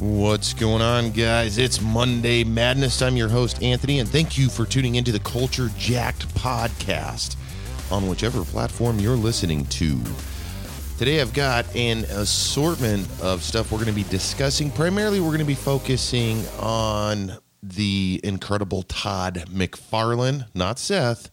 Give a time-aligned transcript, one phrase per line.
[0.00, 1.58] What's going on, guys?
[1.58, 3.02] It's Monday Madness.
[3.02, 7.34] I'm your host, Anthony, and thank you for tuning into the Culture Jacked podcast
[7.90, 10.00] on whichever platform you're listening to.
[10.98, 14.70] Today, I've got an assortment of stuff we're going to be discussing.
[14.70, 21.28] Primarily, we're going to be focusing on the incredible Todd McFarlane, not Seth,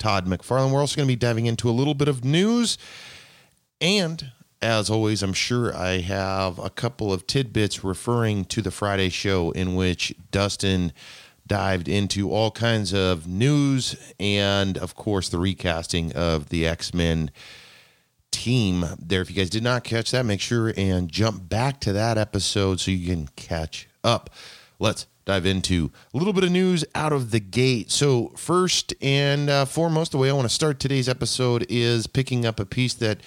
[0.00, 0.72] Todd McFarlane.
[0.72, 2.78] We're also going to be diving into a little bit of news
[3.80, 9.08] and as always, I'm sure I have a couple of tidbits referring to the Friday
[9.08, 10.92] show in which Dustin
[11.46, 17.30] dived into all kinds of news and, of course, the recasting of the X Men
[18.30, 19.22] team there.
[19.22, 22.80] If you guys did not catch that, make sure and jump back to that episode
[22.80, 24.30] so you can catch up.
[24.78, 27.90] Let's dive into a little bit of news out of the gate.
[27.90, 32.44] So, first and uh, foremost, the way I want to start today's episode is picking
[32.44, 33.20] up a piece that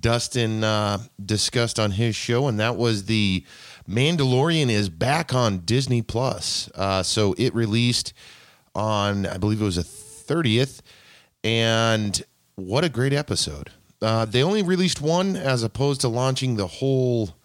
[0.00, 3.44] Dustin uh, discussed on his show, and that was the
[3.88, 6.68] Mandalorian is back on Disney Plus.
[6.74, 8.12] Uh, so it released
[8.74, 10.80] on, I believe it was a 30th,
[11.44, 12.22] and
[12.56, 13.70] what a great episode.
[14.02, 17.36] Uh, they only released one as opposed to launching the whole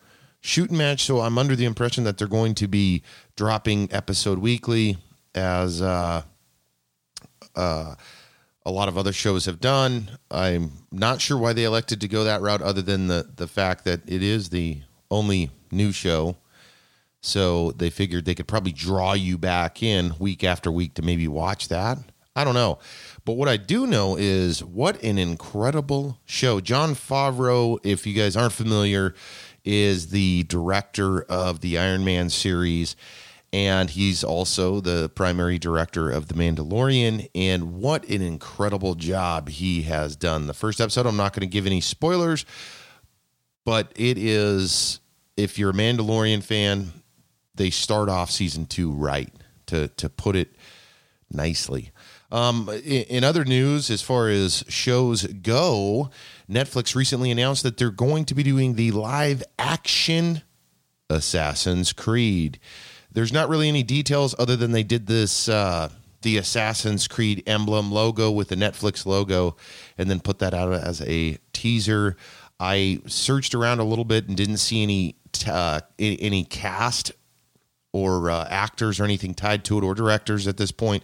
[0.42, 1.04] shooting match.
[1.04, 3.04] So I'm under the impression that they're going to be
[3.36, 4.98] dropping episode weekly
[5.34, 6.24] as uh,
[7.56, 7.96] uh,
[8.66, 10.18] a lot of other shows have done.
[10.30, 13.86] I'm not sure why they elected to go that route, other than the the fact
[13.86, 16.38] that it is the only new show.
[17.22, 21.28] So they figured they could probably draw you back in week after week to maybe
[21.28, 22.00] watch that.
[22.36, 22.80] I don't know.
[23.26, 26.60] But what I do know is what an incredible show.
[26.62, 29.14] Jon Favreau, if you guys aren't familiar,
[29.64, 32.96] is the director of the Iron Man series
[33.54, 37.30] and he's also the primary director of The Mandalorian.
[37.36, 40.48] And what an incredible job he has done.
[40.48, 42.46] The first episode, I'm not going to give any spoilers,
[43.66, 45.00] but it is,
[45.36, 46.94] if you're a Mandalorian fan,
[47.56, 49.32] they start off season two right,
[49.68, 50.56] to, to put it
[51.30, 51.92] nicely.
[52.32, 56.10] Um, in, in other news, as far as shows go,
[56.50, 60.42] Netflix recently announced that they're going to be doing the live action
[61.10, 62.58] Assassin's Creed.
[63.12, 65.90] There's not really any details other than they did this uh,
[66.22, 69.56] the Assassin's Creed emblem logo with the Netflix logo,
[69.98, 72.16] and then put that out as a teaser.
[72.60, 75.16] I searched around a little bit and didn't see any
[75.48, 77.12] uh, any cast
[77.92, 81.04] or uh, actors or anything tied to it or directors at this point.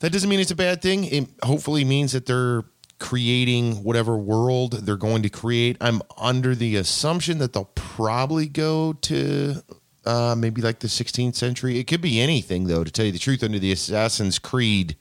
[0.00, 1.04] That doesn't mean it's a bad thing.
[1.04, 2.64] It hopefully means that they're
[2.98, 5.76] creating whatever world they're going to create.
[5.80, 9.62] I'm under the assumption that they'll probably go to
[10.04, 11.78] uh, maybe like the 16th century.
[11.78, 14.96] It could be anything, though, to tell you the truth, under the Assassin's Creed.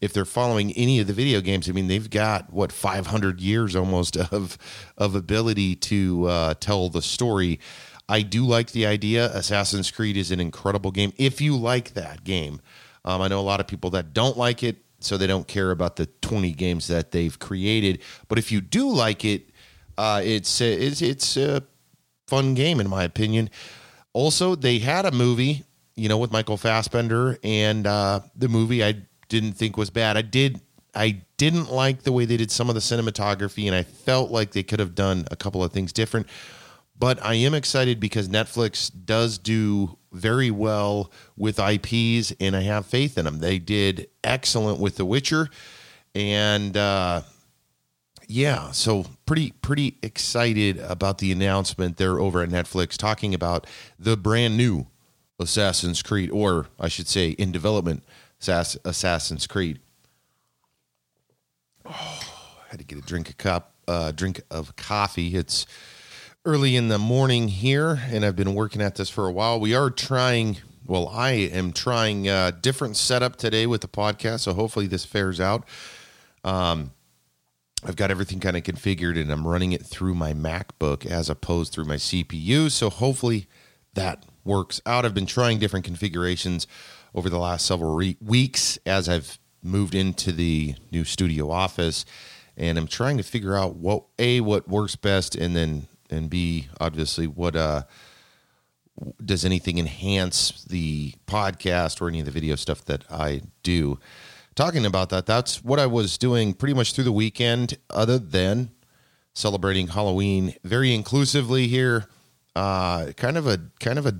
[0.00, 3.74] If they're following any of the video games, I mean, they've got what 500 years
[3.74, 4.58] almost of
[4.98, 7.60] of ability to uh, tell the story.
[8.08, 9.34] I do like the idea.
[9.34, 11.12] Assassin's Creed is an incredible game.
[11.16, 12.60] If you like that game,
[13.04, 15.70] um, I know a lot of people that don't like it, so they don't care
[15.70, 18.02] about the 20 games that they've created.
[18.28, 19.50] But if you do like it,
[19.96, 21.62] uh, it's it's it's a
[22.26, 23.48] fun game in my opinion.
[24.14, 25.64] Also, they had a movie,
[25.96, 30.16] you know, with Michael Fassbender, and uh, the movie I didn't think was bad.
[30.16, 30.60] I did.
[30.94, 34.52] I didn't like the way they did some of the cinematography, and I felt like
[34.52, 36.28] they could have done a couple of things different.
[36.96, 42.86] But I am excited because Netflix does do very well with IPs, and I have
[42.86, 43.40] faith in them.
[43.40, 45.48] They did excellent with The Witcher,
[46.14, 47.22] and uh,
[48.28, 53.66] yeah, so pretty pretty excited about the announcement there over at Netflix talking about
[53.98, 54.86] the brand new
[55.38, 58.02] Assassin's Creed, or I should say, in development
[58.40, 59.80] Assassin's Creed.
[61.86, 65.36] Oh, I had to get a drink of cup, uh, drink of coffee.
[65.36, 65.66] It's
[66.46, 69.60] early in the morning here, and I've been working at this for a while.
[69.60, 70.56] We are trying.
[70.86, 75.40] Well, I am trying a different setup today with the podcast, so hopefully this fares
[75.40, 75.68] out.
[76.42, 76.92] Um,
[77.84, 81.72] I've got everything kind of configured and I'm running it through my MacBook as opposed
[81.72, 82.70] through my CPU.
[82.70, 83.46] So hopefully
[83.94, 85.04] that works out.
[85.04, 86.66] I've been trying different configurations
[87.14, 92.04] over the last several re- weeks as I've moved into the new studio office
[92.56, 96.68] and I'm trying to figure out what a what works best and then and b
[96.78, 97.82] obviously what uh
[99.24, 103.98] does anything enhance the podcast or any of the video stuff that I do
[104.54, 108.70] talking about that, that's what I was doing pretty much through the weekend, other than
[109.34, 112.06] celebrating Halloween very inclusively here.
[112.54, 114.14] Uh, kind of a kind of a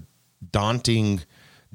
[0.50, 1.22] daunting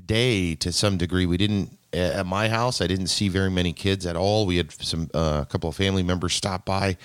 [0.05, 1.25] day to some degree.
[1.25, 2.81] We didn't at my house.
[2.81, 4.45] I didn't see very many kids at all.
[4.45, 6.97] We had some uh, a couple of family members stop by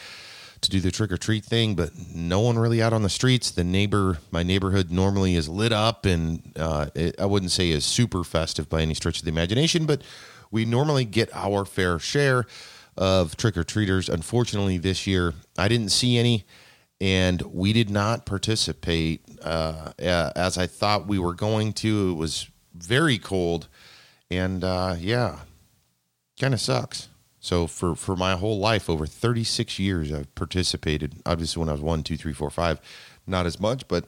[0.61, 3.51] to do the trick or treat thing, but no one really out on the streets.
[3.51, 7.85] The neighbor, my neighborhood normally is lit up, and uh, it, I wouldn't say is
[7.85, 10.03] super festive by any stretch of the imagination, but
[10.55, 12.47] we normally get our fair share
[12.97, 14.09] of trick or treaters.
[14.09, 16.45] Unfortunately, this year I didn't see any,
[17.01, 22.13] and we did not participate uh, as I thought we were going to.
[22.13, 23.67] It was very cold,
[24.31, 25.41] and uh, yeah,
[26.41, 27.09] kind of sucks.
[27.41, 31.17] So for for my whole life, over 36 years, I've participated.
[31.27, 32.81] Obviously, when I was one, two, three, four, five,
[33.27, 34.05] not as much, but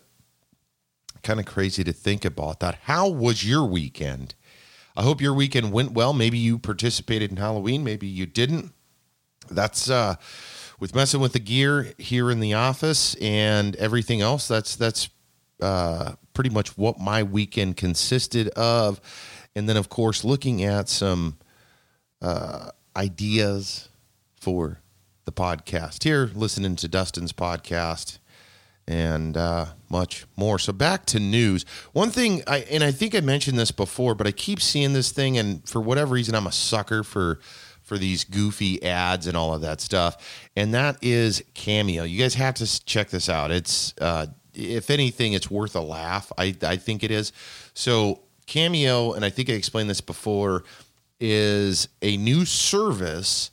[1.24, 2.76] kind of crazy to think about that.
[2.82, 4.36] How was your weekend?
[4.96, 6.12] I hope your weekend went well.
[6.12, 8.72] Maybe you participated in Halloween, maybe you didn't.
[9.50, 10.16] That's uh
[10.80, 14.48] with messing with the gear here in the office and everything else.
[14.48, 15.08] That's that's
[15.60, 19.00] uh pretty much what my weekend consisted of.
[19.54, 21.36] And then of course looking at some
[22.22, 23.88] uh ideas
[24.40, 24.80] for
[25.26, 28.18] the podcast here, listening to Dustin's podcast
[28.88, 30.58] and uh, much more.
[30.58, 31.64] So back to news.
[31.92, 35.10] One thing, I and I think I mentioned this before, but I keep seeing this
[35.10, 37.40] thing, and for whatever reason, I'm a sucker for
[37.82, 42.04] for these goofy ads and all of that stuff, and that is Cameo.
[42.04, 43.50] You guys have to check this out.
[43.50, 46.32] It's uh, if anything, it's worth a laugh.
[46.38, 47.32] I I think it is.
[47.74, 50.64] So Cameo, and I think I explained this before,
[51.20, 53.50] is a new service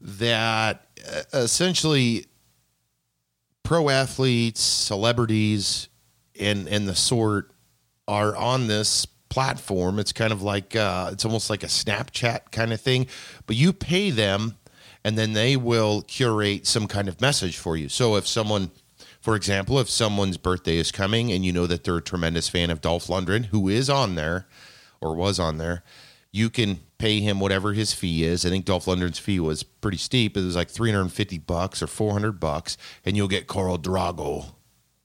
[0.00, 2.26] that uh, essentially
[3.68, 5.88] pro athletes, celebrities,
[6.40, 7.50] and and the sort
[8.08, 9.98] are on this platform.
[9.98, 13.08] It's kind of like uh, it's almost like a Snapchat kind of thing,
[13.46, 14.56] but you pay them,
[15.04, 17.90] and then they will curate some kind of message for you.
[17.90, 18.70] So if someone
[19.20, 22.70] for example, if someone's birthday is coming and you know that they're a tremendous fan
[22.70, 24.46] of Dolph Lundgren, who is on there
[25.02, 25.82] or was on there,
[26.32, 28.44] you can pay him whatever his fee is.
[28.44, 30.36] I think Dolph Lundgren's fee was pretty steep.
[30.36, 34.52] It was like 350 bucks or 400 bucks, and you'll get Carl Drago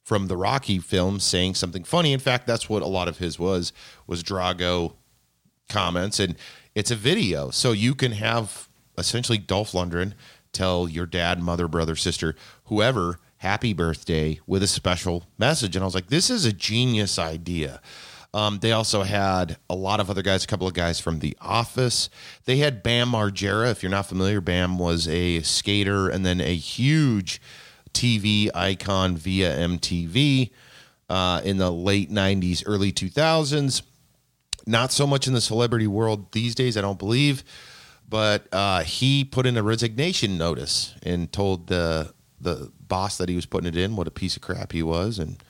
[0.04, 2.12] from the Rocky film saying something funny.
[2.12, 3.72] In fact, that's what a lot of his was
[4.06, 4.96] was Drago
[5.70, 6.36] comments, and
[6.76, 8.68] it's a video, so you can have
[8.98, 10.14] essentially Dolph Lundgren
[10.52, 12.36] tell your dad, mother, brother, sister,
[12.66, 15.76] whoever, happy birthday with a special message.
[15.76, 17.82] And I was like, this is a genius idea.
[18.34, 21.38] Um, they also had a lot of other guys, a couple of guys from The
[21.40, 22.10] Office.
[22.46, 23.70] They had Bam Margera.
[23.70, 27.40] If you're not familiar, Bam was a skater and then a huge
[27.94, 30.50] TV icon via MTV
[31.10, 33.84] uh, in the late 90s, early 2000s.
[34.66, 37.44] Not so much in the celebrity world these days, I don't believe.
[38.10, 43.36] But uh, he put in a resignation notice and told the the boss that he
[43.36, 45.42] was putting it in what a piece of crap he was and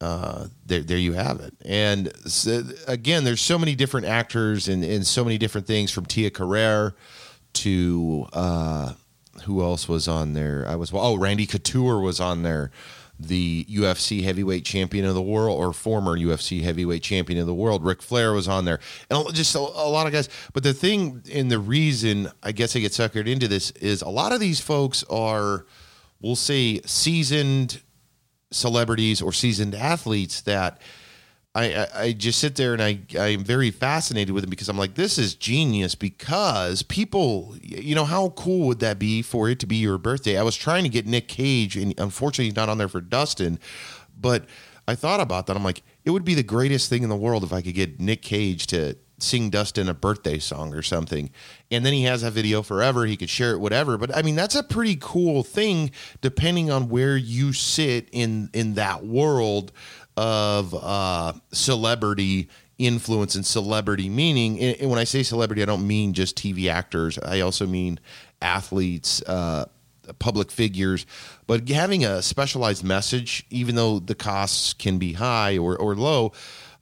[0.00, 1.54] uh, there, there you have it.
[1.64, 6.06] And so, again, there's so many different actors and, and so many different things from
[6.06, 6.94] Tia Carrere
[7.52, 8.92] to uh,
[9.44, 10.64] who else was on there?
[10.66, 12.70] I was oh Randy Couture was on there,
[13.18, 17.84] the UFC heavyweight champion of the world or former UFC heavyweight champion of the world.
[17.84, 18.80] Ric Flair was on there,
[19.10, 20.28] and just a, a lot of guys.
[20.52, 24.08] But the thing and the reason I guess I get suckered into this is a
[24.08, 25.66] lot of these folks are,
[26.20, 27.80] we'll say, seasoned
[28.50, 30.80] celebrities or seasoned athletes that
[31.54, 34.78] I, I, I just sit there and I I'm very fascinated with them because I'm
[34.78, 39.58] like this is genius because people you know how cool would that be for it
[39.60, 40.38] to be your birthday?
[40.38, 43.58] I was trying to get Nick Cage and unfortunately he's not on there for Dustin
[44.18, 44.46] but
[44.86, 45.56] I thought about that.
[45.56, 48.00] I'm like it would be the greatest thing in the world if I could get
[48.00, 51.30] Nick Cage to sing Dustin a birthday song or something.
[51.70, 53.06] And then he has that video forever.
[53.06, 53.98] He could share it, whatever.
[53.98, 58.74] But I mean, that's a pretty cool thing, depending on where you sit in in
[58.74, 59.72] that world
[60.16, 62.48] of uh, celebrity
[62.78, 64.58] influence and celebrity meaning.
[64.58, 67.18] And when I say celebrity, I don't mean just TV actors.
[67.18, 68.00] I also mean
[68.40, 69.22] athletes.
[69.22, 69.66] Uh,
[70.18, 71.06] public figures,
[71.46, 76.32] but having a specialized message, even though the costs can be high or, or low,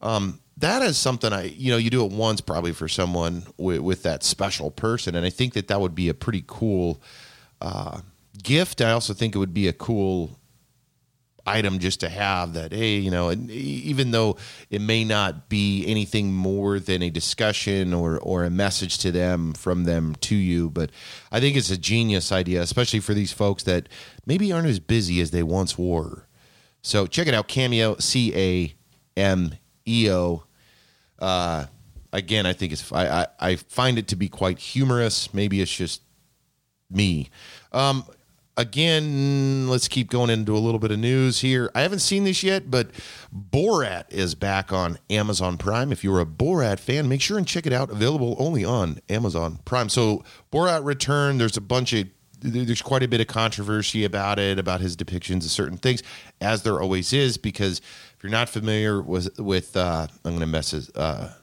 [0.01, 3.81] um, that is something I, you know, you do it once probably for someone with,
[3.81, 7.01] with that special person, and I think that that would be a pretty cool
[7.61, 8.01] uh,
[8.43, 8.81] gift.
[8.81, 10.39] I also think it would be a cool
[11.49, 14.37] item just to have that hey you know and even though
[14.69, 19.55] it may not be anything more than a discussion or or a message to them
[19.55, 20.91] from them to you but
[21.33, 23.89] i think it's a genius idea especially for these folks that
[24.27, 26.27] maybe aren't as busy as they once were
[26.83, 28.75] so check it out cameo c a
[29.19, 29.53] m
[29.87, 30.45] e o
[31.19, 31.67] uh,
[32.13, 35.33] again, I think it's I, I, I find it to be quite humorous.
[35.35, 36.03] Maybe it's just
[36.91, 37.31] me.
[37.73, 38.05] Um,
[38.57, 41.71] again, let's keep going into a little bit of news here.
[41.75, 42.91] I haven't seen this yet, but
[43.33, 45.93] Borat is back on Amazon Prime.
[45.93, 47.91] If you're a Borat fan, make sure and check it out.
[47.91, 49.89] Available only on Amazon Prime.
[49.89, 51.39] So Borat Return.
[51.39, 52.09] There's a bunch of
[52.41, 56.05] there's quite a bit of controversy about it, about his depictions of certain things,
[56.41, 57.37] as there always is.
[57.37, 57.81] Because
[58.19, 61.35] if you're not familiar with with, uh, I'm going to mess his uh,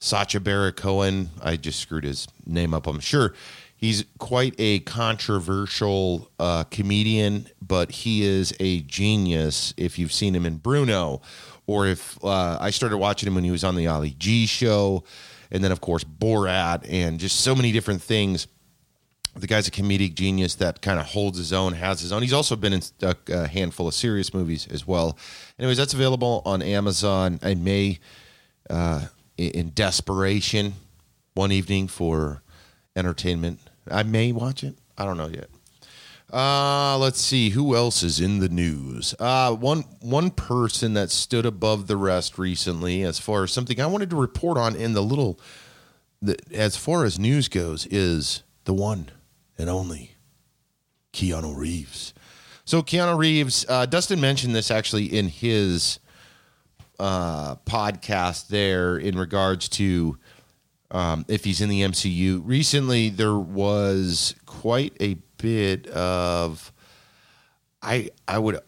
[0.00, 1.30] Sacha Baron Cohen.
[1.40, 2.88] I just screwed his name up.
[2.88, 3.34] I'm sure
[3.76, 9.72] he's quite a controversial uh, comedian, but he is a genius.
[9.76, 11.22] If you've seen him in Bruno,
[11.68, 15.04] or if uh, I started watching him when he was on the Ali G show,
[15.52, 18.48] and then of course Borat, and just so many different things
[19.36, 22.22] the guy's a comedic genius that kind of holds his own, has his own.
[22.22, 25.16] He's also been in a, a, handful of serious movies as well.
[25.58, 27.38] Anyways, that's available on Amazon.
[27.42, 28.00] I may,
[28.68, 29.06] uh,
[29.36, 30.74] in desperation,
[31.34, 32.42] one evening for
[32.96, 33.60] entertainment,
[33.90, 34.76] I may watch it.
[34.98, 35.48] I don't know yet.
[36.32, 39.14] Uh, let's see who else is in the news.
[39.18, 43.86] Uh, one one person that stood above the rest recently, as far as something I
[43.86, 45.40] wanted to report on in the little,
[46.22, 49.10] the, as far as news goes, is the one
[49.60, 50.16] and only
[51.12, 52.14] Keanu Reeves.
[52.64, 55.98] So Keanu Reeves, uh, Dustin mentioned this actually in his
[56.98, 60.18] uh, podcast there in regards to
[60.90, 62.42] um, if he's in the MCU.
[62.44, 66.72] Recently, there was quite a bit of
[67.82, 68.60] I I would.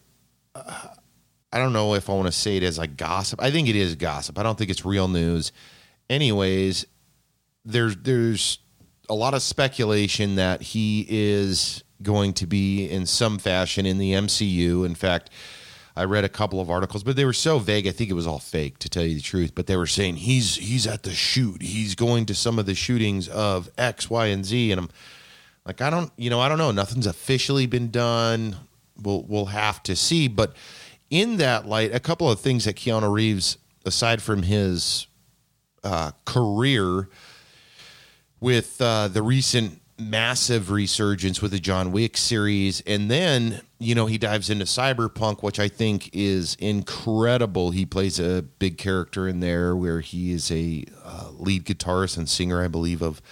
[0.55, 0.89] Uh,
[1.53, 3.43] I don't know if I want to say it as like gossip.
[3.43, 4.39] I think it is gossip.
[4.39, 5.53] I don't think it's real news.
[6.09, 6.87] Anyways,
[7.65, 8.59] there's there's
[9.13, 14.13] a lot of speculation that he is going to be in some fashion in the
[14.13, 14.87] MCU.
[14.87, 15.29] In fact,
[15.95, 17.87] I read a couple of articles, but they were so vague.
[17.87, 19.55] I think it was all fake, to tell you the truth.
[19.55, 21.61] But they were saying he's he's at the shoot.
[21.61, 24.73] He's going to some of the shootings of X, Y, and Z.
[24.73, 24.89] And I'm
[25.67, 26.71] like, I don't, you know, I don't know.
[26.71, 28.57] Nothing's officially been done.
[28.97, 30.27] We'll we'll have to see.
[30.27, 30.57] But
[31.11, 35.07] in that light, a couple of things that Keanu Reeves, aside from his
[35.85, 37.11] uh, career
[38.43, 42.81] with uh, the recent massive resurgence with the John Wick series.
[42.89, 47.71] And then, you know, he dives into Cyberpunk, which I think is incredible.
[47.71, 52.29] He plays a big character in there where he is a uh, lead guitarist and
[52.29, 53.23] singer, I believe, of,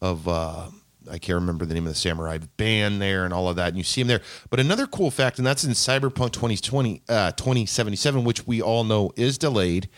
[0.00, 0.68] of, uh,
[1.10, 3.68] I can't remember the name of the samurai band there and all of that.
[3.68, 4.22] And you see him there.
[4.50, 9.10] But another cool fact, and that's in Cyberpunk 2020, uh, 2077, which we all know
[9.16, 9.88] is delayed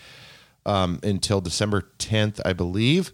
[0.65, 3.11] um, until December 10th, I believe.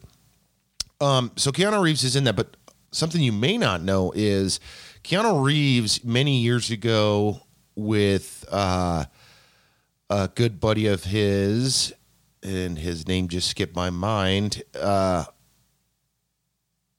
[1.02, 2.58] Um, so Keanu Reeves is in that, but
[2.92, 4.60] something you may not know is
[5.04, 7.42] Keanu Reeves many years ago
[7.76, 9.06] with uh,
[10.10, 11.94] a good buddy of his,
[12.44, 14.64] and his name just skipped my mind.
[14.80, 15.26] Uh,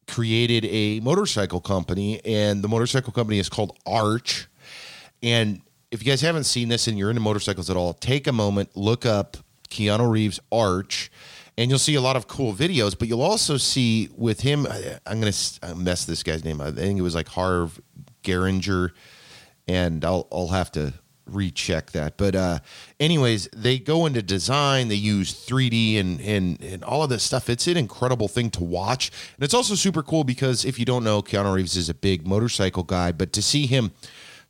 [0.09, 4.49] created a motorcycle company, and the motorcycle company is called Arch.
[5.23, 8.33] And if you guys haven't seen this and you're into motorcycles at all, take a
[8.33, 9.37] moment, look up
[9.69, 11.11] Keanu Reeves Arch
[11.61, 12.99] and you'll see a lot of cool videos.
[12.99, 14.67] But you'll also see with him,
[15.07, 16.59] I'm going to mess this guy's name.
[16.59, 16.69] Up.
[16.69, 17.79] I think it was like Harv
[18.23, 18.93] Geringer,
[19.69, 20.95] and I'll I'll have to
[21.26, 22.17] recheck that.
[22.17, 22.59] But uh,
[22.99, 24.88] anyways, they go into design.
[24.88, 27.50] They use 3D and and and all of this stuff.
[27.50, 31.05] It's an incredible thing to watch, and it's also super cool because if you don't
[31.05, 33.93] know, Keanu Reeves is a big motorcycle guy, but to see him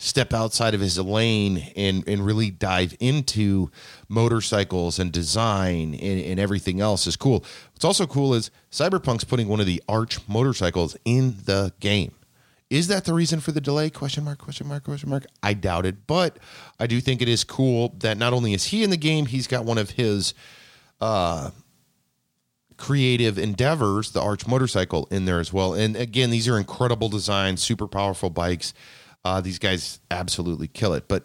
[0.02, 3.70] step outside of his lane and and really dive into
[4.08, 7.44] motorcycles and design and, and everything else is cool.
[7.74, 12.12] What's also cool is Cyberpunk's putting one of the Arch motorcycles in the game.
[12.70, 13.90] Is that the reason for the delay?
[13.90, 15.26] Question mark, question mark, question mark.
[15.42, 16.38] I doubt it, but
[16.78, 19.46] I do think it is cool that not only is he in the game, he's
[19.46, 20.32] got one of his
[21.00, 21.50] uh,
[22.78, 25.74] creative endeavors, the Arch motorcycle, in there as well.
[25.74, 28.72] And again, these are incredible designs, super powerful bikes.
[29.24, 31.08] Uh, these guys absolutely kill it.
[31.08, 31.24] But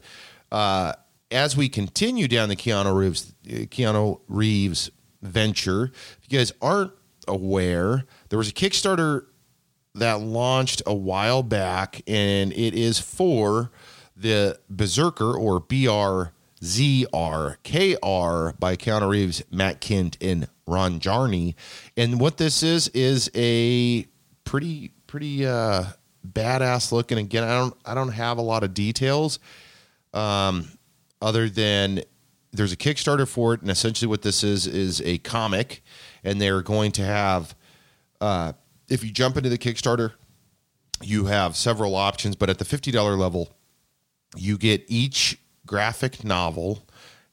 [0.51, 0.93] uh,
[1.31, 4.89] as we continue down the Keanu Reeves Keanu Reeves
[5.21, 6.91] venture, if you guys aren't
[7.27, 9.25] aware, there was a Kickstarter
[9.95, 13.71] that launched a while back, and it is for
[14.15, 16.33] the Berserker or B R
[16.63, 21.55] Z R K R by Keanu Reeves, Matt Kent, and Ron Garney.
[21.95, 24.05] And what this is is a
[24.43, 25.85] pretty pretty uh
[26.25, 27.17] badass looking.
[27.17, 29.39] Again, I don't I don't have a lot of details,
[30.13, 30.67] um,
[31.21, 32.01] other than
[32.51, 35.83] there's a Kickstarter for it, and essentially what this is is a comic,
[36.23, 37.55] and they're going to have.
[38.21, 38.53] Uh,
[38.87, 40.13] if you jump into the Kickstarter,
[41.01, 43.49] you have several options, but at the fifty dollar level,
[44.35, 46.87] you get each graphic novel.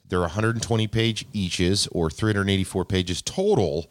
[0.08, 3.88] They're 120 page eaches or 384 pages total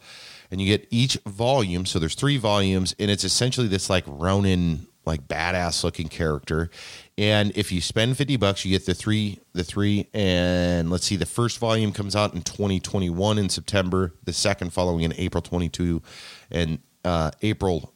[0.52, 1.86] and you get each volume.
[1.86, 6.70] So there's three volumes, and it's essentially this like Ronin like badass looking character.
[7.18, 11.16] And if you spend 50 bucks, you get the three, the three, and let's see,
[11.16, 16.02] the first volume comes out in 2021 in September, the second following in April 22
[16.50, 17.92] and uh, April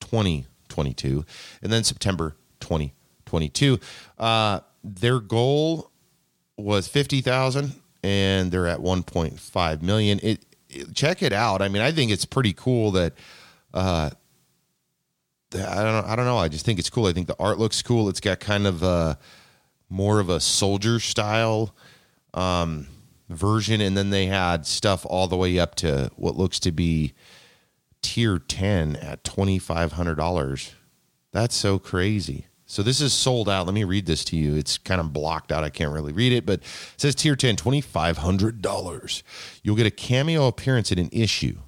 [0.00, 0.48] 2022.
[0.68, 1.24] 2022,
[1.62, 3.78] and then September 2022.
[4.18, 5.90] Uh, their goal
[6.56, 7.72] was 50,000
[8.02, 10.20] and they're at 1.5 million.
[10.22, 11.62] It, it, check it out.
[11.62, 13.14] I mean, I think it's pretty cool that
[13.74, 14.10] uh,
[15.54, 16.38] I don't I don't know.
[16.38, 17.06] I just think it's cool.
[17.06, 18.08] I think the art looks cool.
[18.08, 19.18] It's got kind of a
[19.88, 21.74] more of a soldier style
[22.34, 22.86] um,
[23.28, 27.14] version, and then they had stuff all the way up to what looks to be
[28.02, 30.74] tier ten at twenty five hundred dollars.
[31.32, 32.46] That's so crazy.
[32.70, 33.64] So this is sold out.
[33.64, 34.54] Let me read this to you.
[34.54, 35.64] It's kind of blocked out.
[35.64, 36.66] I can't really read it, but it
[36.98, 39.22] says tier 10, $2,500.
[39.62, 41.60] You'll get a cameo appearance in an issue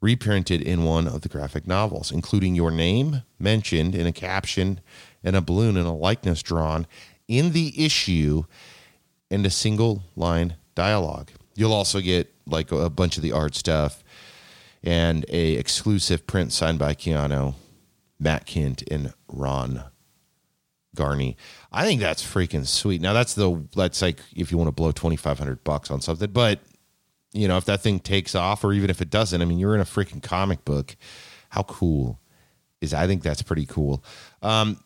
[0.00, 4.80] reprinted in one of the graphic novels, including your name mentioned in a caption
[5.24, 6.86] and a balloon and a likeness drawn
[7.26, 8.44] in the issue
[9.30, 11.30] and a single line dialogue.
[11.54, 14.02] You'll also get like a bunch of the art stuff
[14.82, 17.54] and a exclusive print signed by Keanu,
[18.20, 19.82] Matt Kent, and Ron
[20.96, 21.36] Garney.
[21.72, 23.00] I think that's freaking sweet.
[23.00, 26.00] Now that's the that's like if you want to blow twenty five hundred bucks on
[26.00, 26.60] something, but
[27.32, 29.74] you know, if that thing takes off or even if it doesn't, I mean, you're
[29.74, 30.96] in a freaking comic book.
[31.50, 32.20] How cool
[32.80, 34.04] is I think that's pretty cool.
[34.42, 34.82] Um,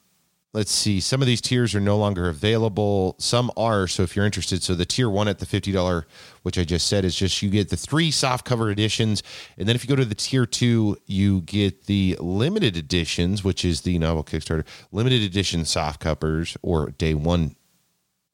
[0.54, 1.00] let's see.
[1.00, 3.16] Some of these tiers are no longer available.
[3.18, 3.86] Some are.
[3.86, 6.04] So if you're interested, so the tier one at the $50,
[6.42, 9.22] which I just said, is just you get the three soft cover editions.
[9.56, 13.64] And then if you go to the tier two, you get the limited editions, which
[13.64, 17.56] is the novel Kickstarter limited edition soft covers or day one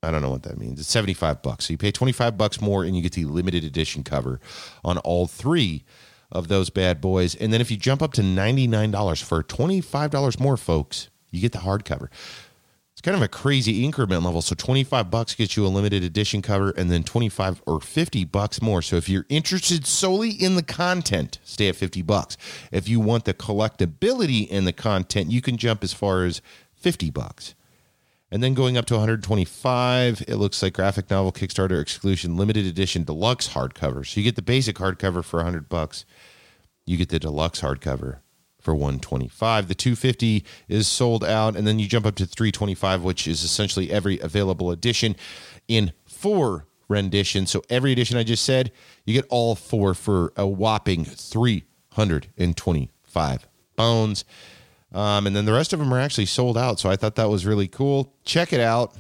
[0.03, 0.79] I don't know what that means.
[0.79, 1.67] It's 75 bucks.
[1.67, 4.41] So you pay 25 bucks more and you get the limited edition cover
[4.85, 5.85] on all three
[6.31, 7.35] of those bad boys.
[7.35, 11.59] And then if you jump up to $99 for $25 more, folks, you get the
[11.59, 12.09] hardcover.
[12.93, 14.43] It's kind of a crazy increment level.
[14.43, 18.61] So 25 bucks gets you a limited edition cover and then 25 or 50 bucks
[18.61, 18.83] more.
[18.83, 22.37] So if you're interested solely in the content, stay at 50 bucks.
[22.73, 26.43] If you want the collectability in the content, you can jump as far as
[26.75, 27.55] 50 bucks.
[28.31, 33.05] And then going up to 125, it looks like graphic novel Kickstarter exclusion limited edition
[33.05, 34.07] deluxe hardcover.
[34.07, 36.05] So you get the basic hardcover for 100 bucks.
[36.85, 38.19] You get the deluxe hardcover
[38.61, 39.69] for 125.
[39.69, 43.91] The 250 is sold out and then you jump up to 325 which is essentially
[43.91, 45.17] every available edition
[45.69, 47.51] in four renditions.
[47.51, 48.73] So every edition I just said,
[49.05, 54.25] you get all four for a whopping 325 bones.
[54.93, 56.81] Um, and then the rest of them are actually sold out.
[56.81, 58.15] So I thought that was really cool.
[58.25, 58.95] Check it out.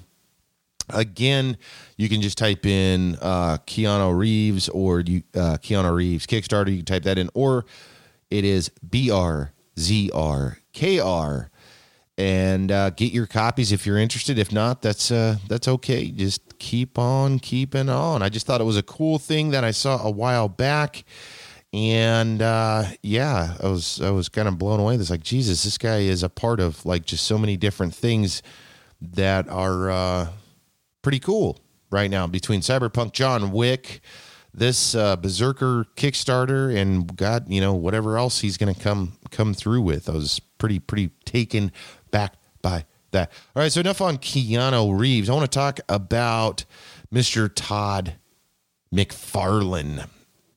[0.90, 1.58] Again,
[1.96, 6.70] you can just type in uh, Keanu Reeves or you, uh, Keanu Reeves Kickstarter.
[6.70, 7.66] You can type that in, or
[8.30, 11.50] it is B R Z R K R,
[12.16, 14.38] and uh, get your copies if you're interested.
[14.38, 16.10] If not, that's uh, that's okay.
[16.10, 18.22] Just keep on keeping on.
[18.22, 21.04] I just thought it was a cool thing that I saw a while back
[21.72, 24.96] and uh, yeah, I was I was kind of blown away.
[24.96, 28.42] This like Jesus, this guy is a part of like just so many different things
[29.00, 30.28] that are uh,
[31.02, 31.58] pretty cool
[31.90, 34.00] right now between Cyberpunk, John Wick,
[34.54, 39.52] this uh, Berserker Kickstarter, and God, you know whatever else he's going to come come
[39.52, 40.08] through with.
[40.08, 41.70] I was pretty pretty taken
[42.10, 43.30] back by that.
[43.54, 45.28] All right, so enough on Keanu Reeves.
[45.28, 46.64] I want to talk about
[47.12, 47.50] Mr.
[47.54, 48.14] Todd
[48.92, 50.08] McFarlane.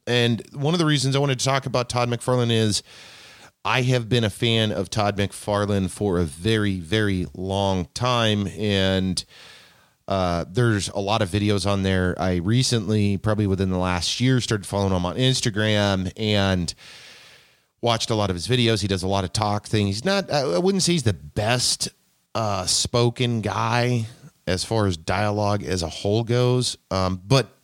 [0.07, 2.83] And one of the reasons I wanted to talk about Todd McFarlane is
[3.63, 8.47] I have been a fan of Todd McFarlane for a very, very long time.
[8.47, 9.23] And
[10.07, 12.15] uh, there's a lot of videos on there.
[12.17, 16.73] I recently, probably within the last year, started following him on Instagram and
[17.81, 18.81] watched a lot of his videos.
[18.81, 19.97] He does a lot of talk things.
[19.97, 21.89] He's not, I wouldn't say he's the best
[22.33, 24.07] uh, spoken guy
[24.47, 26.77] as far as dialogue as a whole goes.
[26.89, 27.55] Um, but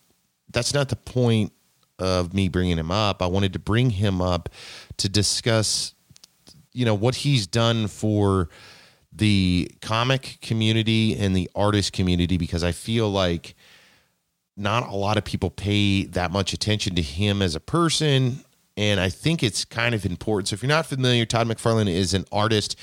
[0.51, 1.51] that's not the point
[1.99, 3.21] of me bringing him up.
[3.21, 4.49] I wanted to bring him up
[4.97, 5.93] to discuss,
[6.73, 8.49] you know, what he's done for
[9.11, 13.55] the comic community and the artist community because I feel like
[14.55, 18.43] not a lot of people pay that much attention to him as a person.
[18.75, 20.49] And I think it's kind of important.
[20.49, 22.77] So if you're not familiar, Todd McFarlane is an artist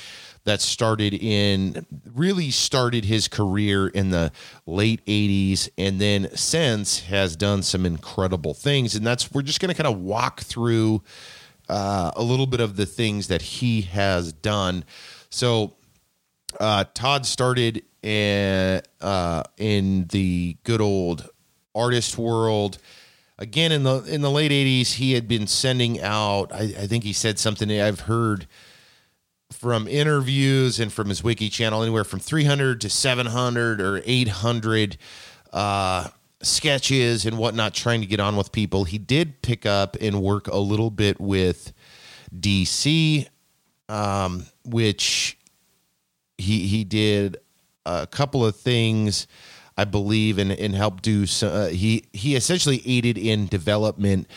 [0.45, 4.31] that started in really started his career in the
[4.65, 8.95] late 80s and then since has done some incredible things.
[8.95, 11.01] And that's we're just going to kind of walk through
[11.67, 14.85] uh, a little bit of the things that he has done.
[15.31, 15.73] So
[16.59, 21.27] uh, todd started in, uh, in the good old
[21.73, 22.77] artist world.
[23.37, 27.03] Again in the in the late 80s he had been sending out I, I think
[27.03, 28.47] he said something i've heard
[29.51, 34.97] from interviews and from his wiki channel anywhere from 300 to 700 or 800
[35.53, 36.07] uh,
[36.41, 40.47] sketches and whatnot trying to get on with people he did pick up and work
[40.47, 41.73] a little bit with
[42.37, 43.27] dc
[43.87, 45.37] um, which
[46.37, 47.37] he he did
[47.85, 49.27] a couple of things,
[49.77, 51.25] I believe, and and helped do.
[51.25, 54.27] So, uh, he he essentially aided in development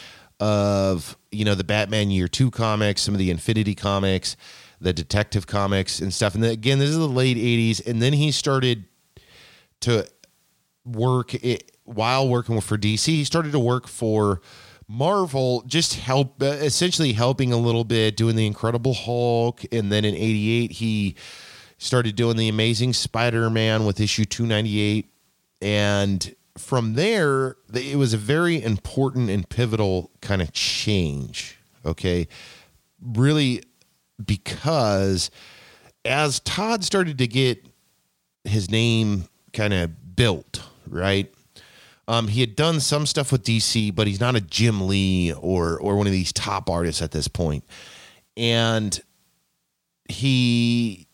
[0.41, 4.37] of you know the Batman Year Two comics, some of the Infinity comics,
[4.81, 6.35] the Detective comics and stuff.
[6.35, 8.85] And then, again, this is the late '80s, and then he started
[9.81, 10.09] to
[10.85, 13.07] work it, while working for DC.
[13.07, 14.41] He started to work for
[14.87, 20.15] Marvel, just help, essentially helping a little bit, doing the Incredible Hulk, and then in
[20.15, 21.15] '88 he
[21.77, 25.11] started doing the Amazing Spider-Man with issue 298,
[25.61, 31.59] and from there it was a very important and pivotal kind of change.
[31.85, 32.27] Okay,
[33.01, 33.63] really
[34.25, 35.31] because
[36.05, 37.67] as Todd started to get
[38.45, 41.33] his name kind of built, right?
[42.07, 45.79] Um, he had done some stuff with DC, but he's not a Jim Lee or
[45.79, 47.65] or one of these top artists at this point.
[48.37, 48.99] And
[50.09, 51.07] he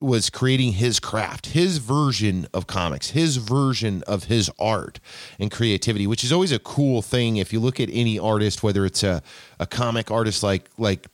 [0.00, 5.00] was creating his craft, his version of comics, his version of his art
[5.38, 7.36] and creativity, which is always a cool thing.
[7.36, 9.22] If you look at any artist, whether it's a,
[9.58, 11.08] a comic artist like like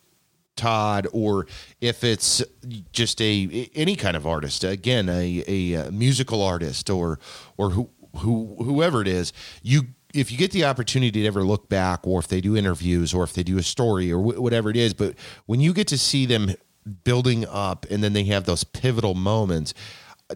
[0.61, 1.47] Todd, or
[1.81, 2.43] if it's
[2.93, 7.19] just a any kind of artist, again, a, a uh, musical artist or
[7.57, 11.71] or who who whoever it is, you if you get the opportunity to ever look
[11.71, 14.69] back, or if they do interviews, or if they do a story, or wh- whatever
[14.69, 15.15] it is, but
[15.47, 16.55] when you get to see them
[17.05, 19.73] building up, and then they have those pivotal moments,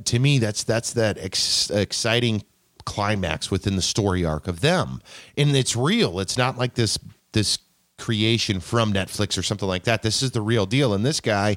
[0.05, 2.45] to me, that's that's that ex- exciting
[2.87, 5.03] climax within the story arc of them,
[5.37, 6.19] and it's real.
[6.19, 6.99] It's not like this
[7.33, 7.59] this
[7.99, 10.03] creation from Netflix or something like that.
[10.03, 11.57] This is the real deal, and this guy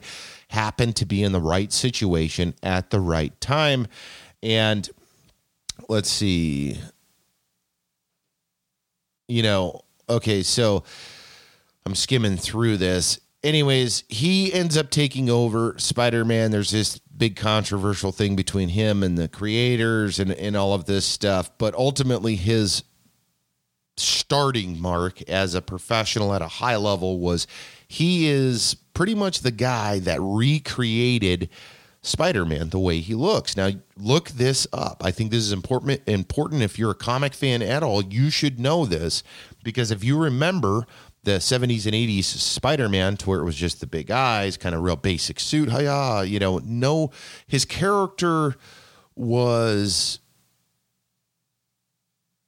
[0.49, 3.87] happened to be in the right situation at the right time,
[4.41, 4.89] and
[5.89, 6.79] let's see.
[9.27, 10.83] You know, okay, so
[11.85, 13.19] I'm skimming through this.
[13.43, 16.51] Anyways, he ends up taking over Spider Man.
[16.51, 21.05] There's this big controversial thing between him and the creators and, and all of this
[21.05, 21.51] stuff.
[21.57, 22.83] But ultimately, his
[23.97, 27.47] starting mark as a professional at a high level was
[27.87, 31.49] he is pretty much the guy that recreated
[32.01, 33.57] Spider-Man the way he looks.
[33.57, 35.01] Now look this up.
[35.03, 38.59] I think this is important important if you're a comic fan at all, you should
[38.59, 39.23] know this
[39.63, 40.85] because if you remember
[41.23, 44.81] the 70s and 80s Spider-Man to where it was just the big eyes, kind of
[44.81, 47.11] real basic suit, hiya, you know, no
[47.47, 48.55] his character
[49.15, 50.19] was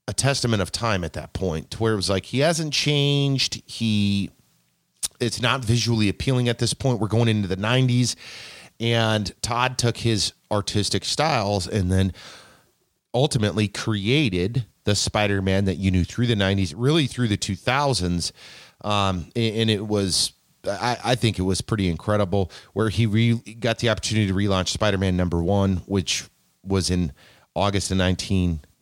[0.10, 3.62] a testament of time at that point to where it was like he hasn't changed.
[3.68, 4.32] He
[5.20, 7.00] it's not visually appealing at this point.
[7.00, 8.16] We're going into the 90s
[8.80, 12.12] and Todd took his artistic styles and then
[13.14, 18.32] ultimately created the Spider-Man that you knew through the 90s, really through the 2000s.
[18.82, 20.34] Um, and it was,
[20.66, 24.70] I, I, think it was pretty incredible where he re- got the opportunity to relaunch
[24.70, 26.26] Spider-Man number one, which
[26.64, 27.12] was in
[27.56, 27.98] August of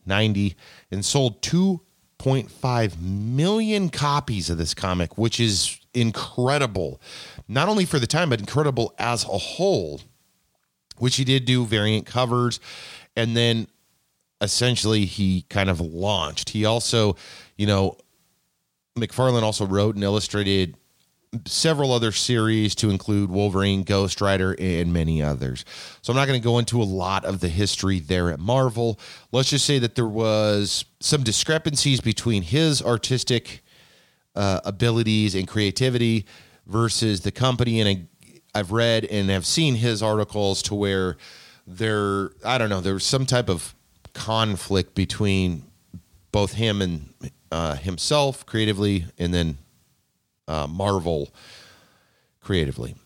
[0.08, 0.56] 1990
[0.90, 7.00] and sold 2.5 million copies of this comic, which is incredible
[7.48, 10.00] not only for the time, but incredible as a whole,
[10.98, 12.60] which he did do variant covers.
[13.16, 13.66] And then
[14.40, 16.50] essentially he kind of launched.
[16.50, 17.16] He also,
[17.56, 17.96] you know,
[18.96, 20.76] McFarlane also wrote and illustrated
[21.46, 25.64] several other series to include Wolverine, Ghost Rider, and many others.
[26.02, 28.98] So I'm not going to go into a lot of the history there at Marvel.
[29.32, 33.62] Let's just say that there was some discrepancies between his artistic
[34.34, 36.26] uh, abilities and creativity
[36.66, 37.80] versus the company.
[37.80, 41.16] And I, I've read and have seen his articles to where
[41.66, 43.74] there, I don't know, there was some type of
[44.14, 45.64] conflict between
[46.32, 47.12] both him and
[47.50, 49.58] uh, himself creatively and then
[50.48, 51.32] uh, Marvel
[52.40, 52.96] creatively.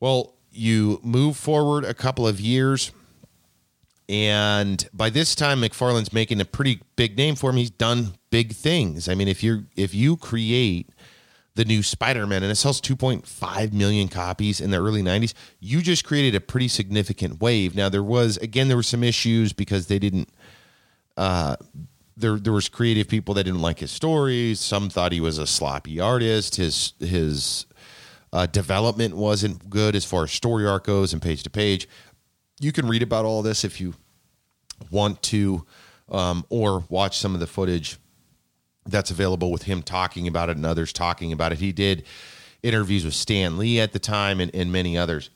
[0.00, 2.92] Well, you move forward a couple of years.
[4.08, 7.56] And by this time, McFarlane's making a pretty big name for him.
[7.56, 9.08] He's done big things.
[9.08, 10.90] I mean, if you're if you create
[11.54, 16.04] the new Spider-Man and it sells 2.5 million copies in the early 90s, you just
[16.04, 17.74] created a pretty significant wave.
[17.74, 20.28] Now there was again there were some issues because they didn't
[21.16, 21.56] uh
[22.16, 24.60] there there was creative people that didn't like his stories.
[24.60, 26.56] Some thought he was a sloppy artist.
[26.56, 27.66] His his
[28.32, 31.88] uh, development wasn't good as far as story arc goes and page to page.
[32.60, 33.94] You can read about all this if you
[34.90, 35.66] want to,
[36.10, 37.98] um, or watch some of the footage
[38.86, 41.58] that's available with him talking about it and others talking about it.
[41.58, 42.04] He did
[42.62, 45.30] interviews with Stan Lee at the time and, and many others.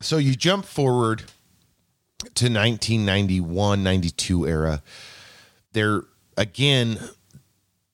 [0.00, 1.24] So you jump forward
[2.18, 4.82] to 1991, 92 era.
[5.72, 6.04] There
[6.36, 6.98] again,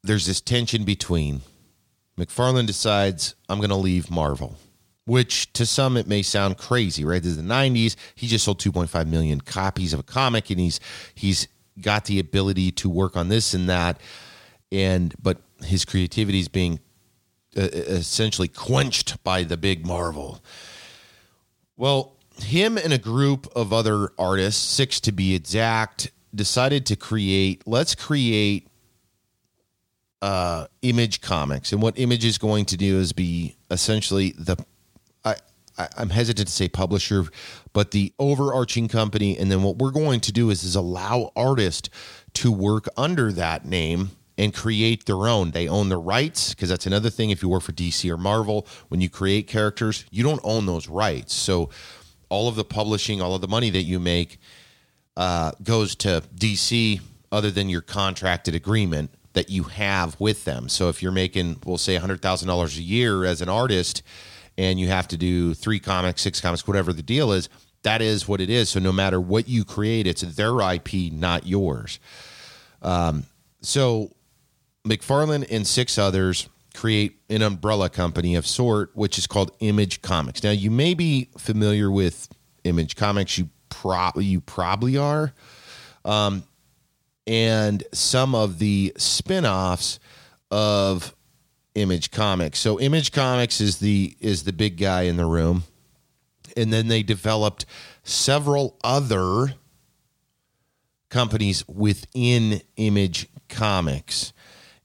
[0.02, 1.42] there's this tension between
[2.18, 4.56] McFarlane decides I'm going to leave Marvel.
[5.04, 7.20] which to some it may sound crazy, right?
[7.20, 7.96] This is the 90s.
[8.14, 10.78] He just sold 2.5 million copies of a comic and he's
[11.14, 11.48] he's
[11.80, 14.00] got the ability to work on this and that
[14.70, 16.78] and but his creativity is being
[17.56, 20.40] uh, essentially quenched by the big Marvel.
[21.76, 27.62] Well, him and a group of other artists, six to be exact, decided to create
[27.66, 28.68] let's create
[30.22, 31.72] uh, image comics.
[31.72, 34.56] And what image is going to do is be essentially the
[35.24, 35.34] I,
[35.76, 37.26] I i'm hesitant to say publisher
[37.72, 39.36] but the overarching company.
[39.36, 41.90] And then what we're going to do is is allow artists
[42.34, 45.50] to work under that name and create their own.
[45.50, 47.30] They own the rights because that's another thing.
[47.30, 50.88] If you work for dc or marvel when you create characters you don't own those
[50.88, 51.34] rights.
[51.34, 51.70] So
[52.32, 54.38] all of the publishing all of the money that you make
[55.16, 60.68] uh, goes to dc other than your contracted agreement that you have with them.
[60.68, 64.02] So if you're making, we'll say $100,000 a year as an artist
[64.58, 67.48] and you have to do three comics, six comics, whatever the deal is,
[67.82, 68.68] that is what it is.
[68.68, 71.98] So no matter what you create, it's their IP, not yours.
[72.82, 73.24] Um,
[73.62, 74.12] so
[74.86, 80.42] McFarlane and six others create an umbrella company of sort, which is called Image Comics.
[80.42, 82.28] Now you may be familiar with
[82.64, 83.38] Image Comics.
[83.38, 85.32] You probably you probably are.
[86.04, 86.44] Um,
[87.26, 90.00] and some of the spin-offs
[90.50, 91.14] of
[91.74, 92.58] Image Comics.
[92.58, 95.64] So Image Comics is the is the big guy in the room.
[96.56, 97.64] And then they developed
[98.02, 99.54] several other
[101.08, 104.34] companies within Image Comics.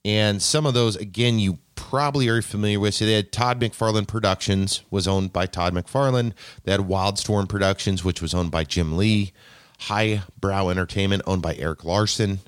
[0.06, 2.96] And some of those again you probably are familiar with.
[2.96, 6.34] So they had Todd McFarlane Productions was owned by Todd McFarlane.
[6.64, 9.32] They had Wildstorm Productions which was owned by Jim Lee.
[9.82, 12.40] Highbrow Entertainment, owned by Erik Larsen.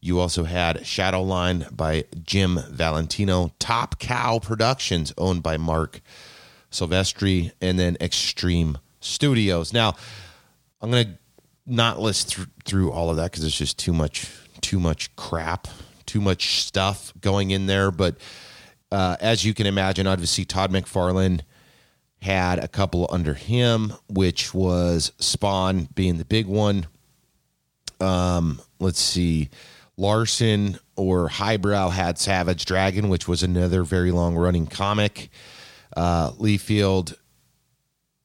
[0.00, 6.00] You also had Shadowline by Jim Valentino, Top Cow Productions, owned by Marc
[6.72, 9.72] Silvestri, and then Extreme Studios.
[9.72, 9.94] Now,
[10.80, 11.18] I'm going to
[11.66, 14.28] not list th- through all of that because it's just too much,
[14.60, 15.68] too much crap,
[16.06, 17.90] too much stuff going in there.
[17.90, 18.16] But
[18.92, 21.40] uh, as you can imagine, obviously Todd McFarlane
[22.20, 26.86] had a couple under him, which was Spawn being the big one.
[28.00, 29.48] Um, let's see,
[29.96, 35.30] Larsen or Highbrow had Savage Dragon, which was another very long running comic.
[35.96, 37.14] Uh, Liefeld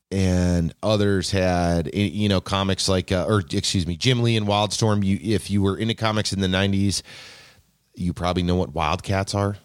[0.10, 5.04] and others had you know comics like uh, or excuse me Jim Lee and Wildstorm.
[5.04, 7.02] You if you were into comics in the '90s,
[7.96, 9.58] you probably know what Wildcats are,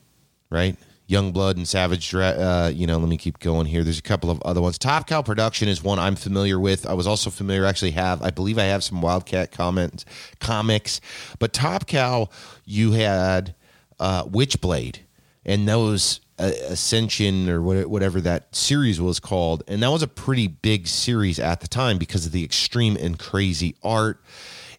[0.51, 0.77] right?
[1.12, 2.14] Youngblood and Savage.
[2.14, 3.85] Uh, you know, let me keep going here.
[3.85, 4.79] There's a couple of other ones.
[4.79, 6.87] Top Cow Production is one I'm familiar with.
[6.87, 7.66] I was also familiar.
[7.66, 10.05] Actually, have I believe I have some Wildcat comments
[10.40, 11.01] comics,
[11.38, 12.29] but Top Cow,
[12.64, 13.55] you had
[14.01, 15.01] uh, Witchblade,
[15.44, 20.48] and those uh, Ascension or whatever that series was called, and that was a pretty
[20.48, 24.20] big series at the time because of the extreme and crazy art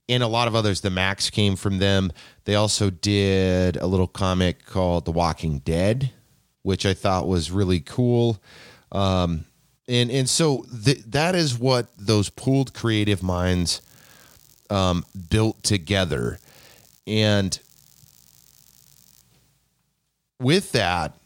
[0.09, 0.81] and a lot of others.
[0.81, 2.11] The Maxx came from them.
[2.45, 6.11] They also did a little comic called The Walking Dead,
[6.63, 8.41] which I thought was really cool.
[8.91, 9.45] Um,
[9.87, 13.81] and and so th- that is what those pooled creative minds
[14.69, 16.39] um, built together,
[17.05, 17.59] and
[20.39, 21.17] with that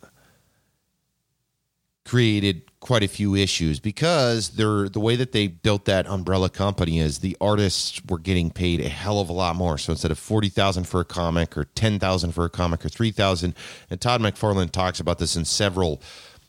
[2.04, 7.00] created quite a few issues because they're the way that they built that umbrella company
[7.00, 9.78] is the artists were getting paid a hell of a lot more.
[9.78, 12.90] So instead of forty thousand for a comic or ten thousand for a comic or
[12.90, 13.56] three thousand,
[13.90, 16.02] and Todd McFarlane talks about this in several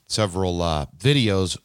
[0.07, 1.59] several uh, videos,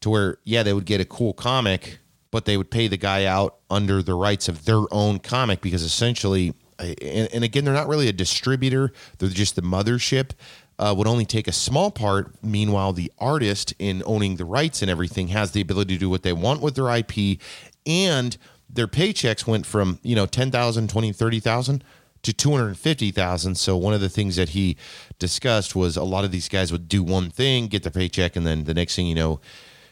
[0.00, 1.98] to where yeah they would get a cool comic,
[2.30, 5.82] but they would pay the guy out under the rights of their own comic because
[5.82, 6.54] essentially.
[6.78, 10.32] And, and again, they're not really a distributor; they're just the mothership
[10.78, 12.32] uh, would only take a small part.
[12.42, 16.22] Meanwhile, the artist, in owning the rights and everything, has the ability to do what
[16.22, 17.40] they want with their IP,
[17.86, 18.36] and
[18.68, 21.84] their paychecks went from you know 10,000, 20, 30,000
[22.22, 23.54] to 250,000.
[23.54, 24.76] So one of the things that he
[25.18, 28.46] discussed was a lot of these guys would do one thing, get their paycheck, and
[28.46, 29.40] then the next thing you know,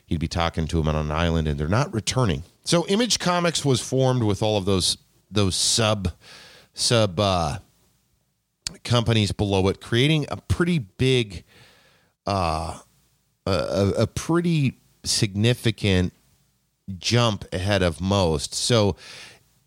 [0.07, 2.43] he'd be talking to them on an island, and they're not returning.
[2.65, 4.99] So Image Comics was formed with all of those
[5.31, 6.13] those sub
[6.75, 7.59] sub uh,
[8.83, 11.45] companies below it, creating a pretty big,
[12.27, 12.79] uh,
[13.47, 16.13] a, a pretty significant
[16.99, 18.55] jump ahead of most.
[18.55, 18.97] So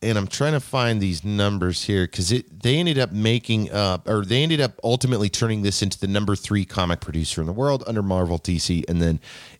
[0.02, 4.08] and I'm trying to find these numbers here because it they ended up making up
[4.08, 7.54] or they ended up ultimately turning this into the number three comic producer in the
[7.54, 9.20] world under Marvel, DC, and then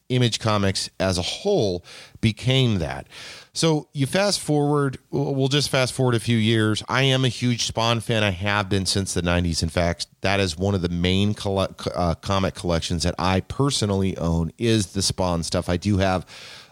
[0.10, 1.84] Image Comics as a whole
[2.22, 3.08] became that.
[3.54, 6.84] So you fast forward, we'll just fast forward a few years.
[6.88, 8.24] I am a huge Spawn fan.
[8.24, 9.64] I have been since the 90s.
[9.64, 14.52] In fact, that is one of the main uh, comic collections that I personally own
[14.58, 15.70] is the Spawn stuff.
[15.70, 16.26] I do have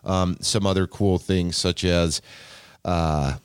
[0.04, 2.22] um, some other cool things such as
[2.86, 3.38] uh,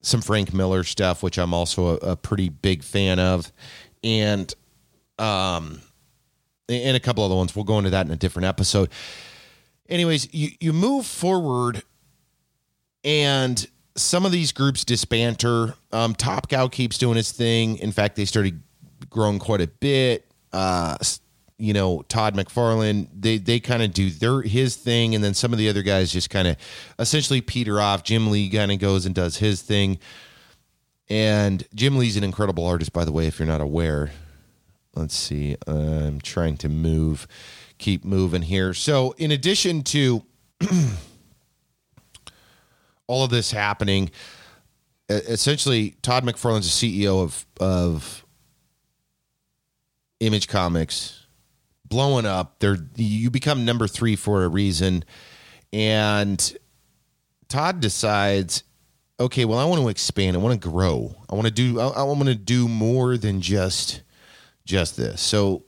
[0.00, 3.50] some Frank Miller stuff, which I'm also a, a pretty big fan of,
[4.04, 4.54] and
[5.18, 5.80] um,
[6.68, 7.54] and a couple other ones.
[7.54, 8.90] We'll go into that in a different episode.
[9.88, 11.82] Anyways, you you move forward,
[13.04, 15.74] and some of these groups disbanter.
[15.92, 17.78] Um, Top Cow keeps doing his thing.
[17.78, 18.62] In fact, they started
[19.10, 20.24] growing quite a bit.
[20.52, 20.96] Uh,
[21.58, 25.52] you know Todd McFarlane, they they kind of do their his thing, and then some
[25.52, 26.56] of the other guys just kind of
[26.98, 28.02] essentially peter off.
[28.02, 29.98] Jim Lee kind of goes and does his thing,
[31.08, 33.26] and Jim Lee's an incredible artist, by the way.
[33.26, 34.10] If you're not aware,
[34.94, 37.26] let's see, I'm trying to move,
[37.78, 38.74] keep moving here.
[38.74, 40.22] So, in addition to
[43.06, 44.10] all of this happening,
[45.08, 48.24] essentially, Todd McFarlane's the CEO of of
[50.20, 51.26] Image Comics
[51.88, 52.58] blowing up.
[52.58, 55.04] They're you become number three for a reason,
[55.72, 56.56] and
[57.48, 58.64] Todd decides,
[59.20, 60.36] okay, well, I want to expand.
[60.36, 61.14] I want to grow.
[61.30, 61.80] I want to do.
[61.80, 64.02] I, I want to do more than just
[64.64, 65.20] just this.
[65.20, 65.64] So,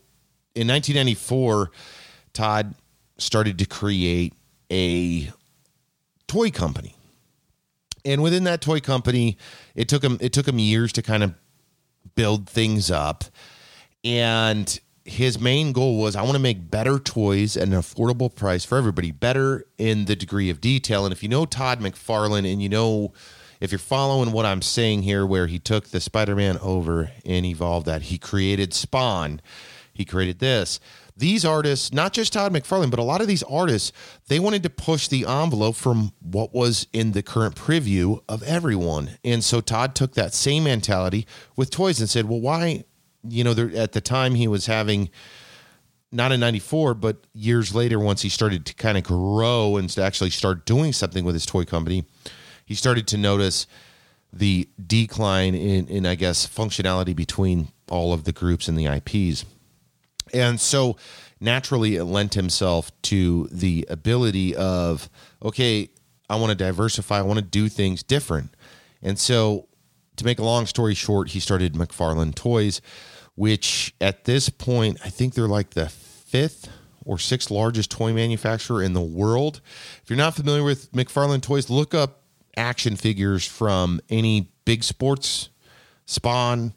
[0.54, 1.70] in 1994,
[2.38, 2.76] Todd
[3.16, 4.32] started to create
[4.70, 5.32] a
[6.28, 6.94] toy company,
[8.04, 9.36] and within that toy company,
[9.74, 11.34] it took him it took him years to kind of
[12.14, 13.24] build things up,
[14.04, 18.64] and his main goal was I want to make better toys at an affordable price
[18.64, 21.04] for everybody, better in the degree of detail.
[21.04, 23.12] And if you know Todd McFarlane and you know
[23.60, 27.44] if you're following what I'm saying here, where he took the Spider Man over and
[27.44, 29.40] evolved that, he created Spawn,
[29.92, 30.78] he created this.
[31.18, 33.92] These artists, not just Todd McFarlane, but a lot of these artists,
[34.28, 39.18] they wanted to push the envelope from what was in the current preview of everyone.
[39.24, 41.26] And so Todd took that same mentality
[41.56, 42.84] with toys and said, well, why
[43.26, 45.10] you know, there, at the time he was having
[46.10, 50.02] not in 94 but years later once he started to kind of grow and to
[50.02, 52.02] actually start doing something with his toy company
[52.64, 53.66] he started to notice
[54.32, 59.44] the decline in, in i guess functionality between all of the groups and the ips
[60.34, 60.96] and so
[61.40, 65.08] naturally it lent himself to the ability of
[65.42, 65.88] okay
[66.28, 68.54] i want to diversify i want to do things different
[69.02, 69.68] and so
[70.16, 72.80] to make a long story short he started mcfarlane toys
[73.38, 76.68] which at this point, I think they're like the fifth
[77.04, 79.60] or sixth largest toy manufacturer in the world.
[80.02, 82.22] If you're not familiar with McFarlane Toys, look up
[82.56, 85.50] action figures from any big sports,
[86.04, 86.72] Spawn,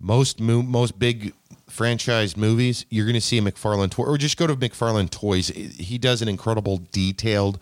[0.00, 1.34] most most big
[1.68, 2.86] franchise movies.
[2.90, 5.48] You're going to see a McFarlane toy, or just go to McFarlane Toys.
[5.48, 7.58] He does an incredible detailed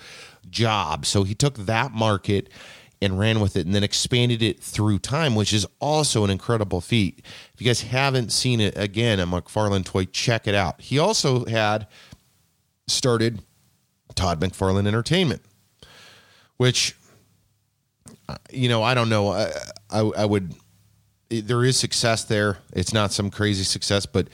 [0.48, 1.06] job.
[1.06, 2.48] So he took that market
[3.02, 6.80] and ran with it and then expanded it through time, which is also an incredible
[6.80, 7.20] feat.
[7.52, 10.80] If you guys haven't seen it again, a McFarlane toy, check it out.
[10.80, 11.86] He also had
[12.86, 13.42] started
[14.14, 15.42] Todd McFarlane Entertainment,
[16.56, 16.96] which,
[18.30, 19.28] uh, you know, I don't know.
[19.28, 19.50] I,
[19.90, 20.54] I, I would,
[21.30, 22.58] it, there is success there.
[22.72, 24.28] It's not some crazy success, but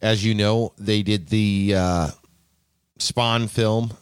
[0.00, 2.10] as you know, they did the uh,
[2.98, 3.92] Spawn film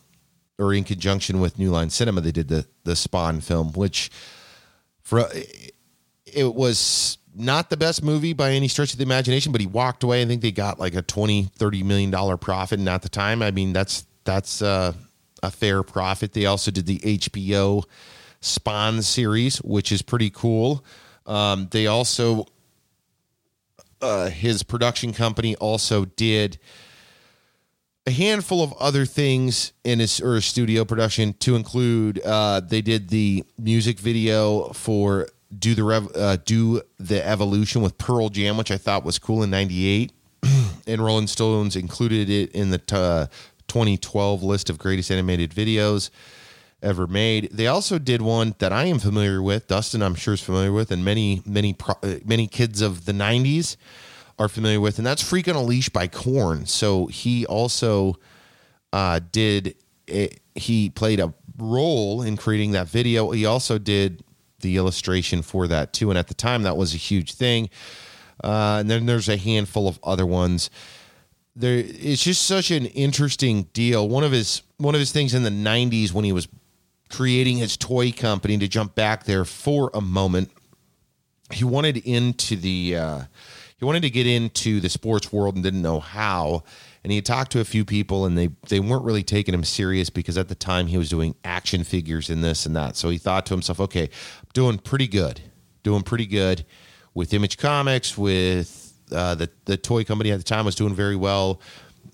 [0.59, 4.11] or in conjunction with New Line Cinema, they did the the Spawn film, which
[5.03, 5.29] for
[6.27, 10.03] it was not the best movie by any stretch of the imagination, but he walked
[10.03, 10.23] away.
[10.23, 12.81] I think they got like a 20, 30 million dollar profit.
[12.81, 14.93] And at the time, I mean, that's, that's uh,
[15.43, 16.33] a fair profit.
[16.33, 17.85] They also did the HBO
[18.41, 20.85] Spawn series, which is pretty cool.
[21.29, 22.47] Um, they also,
[24.01, 26.59] uh, his production company also did
[28.07, 32.81] a handful of other things in his or a studio production to include uh, they
[32.81, 38.57] did the music video for do the Rev, uh, do the evolution with Pearl Jam,
[38.57, 40.13] which I thought was cool in '98,
[40.87, 43.27] and Rolling Stones included it in the t- uh,
[43.69, 46.09] 2012 list of greatest animated videos
[46.83, 47.51] ever made.
[47.53, 49.67] They also did one that I am familiar with.
[49.67, 53.77] Dustin, I'm sure is familiar with, and many many uh, many kids of the '90s
[54.39, 56.67] are familiar with, and that's Freak on a Leash by Korn.
[56.67, 58.19] So he also
[58.93, 59.75] uh, did
[60.07, 63.31] it, he played a role in creating that video.
[63.31, 64.23] He also did
[64.61, 67.71] the illustration for that too, and at the time that was a huge thing.
[68.43, 70.71] Uh, and then there's a handful of other ones.
[71.57, 74.09] There, it's just such an interesting deal.
[74.09, 76.47] One of his one of his things in the '90s when he was
[77.09, 80.51] creating his toy company to jump back there for a moment.
[81.51, 83.21] He wanted into the uh,
[83.79, 86.65] he wanted to get into the sports world and didn't know how.
[87.05, 90.11] And he talked to a few people and they they weren't really taking him serious
[90.11, 92.97] because at the time he was doing action figures and this and that.
[92.97, 95.41] So he thought to himself, okay, I'm doing pretty good,
[95.83, 96.67] doing pretty good
[97.15, 101.17] with Image Comics, with uh, the the toy company at the time was doing very
[101.17, 101.61] well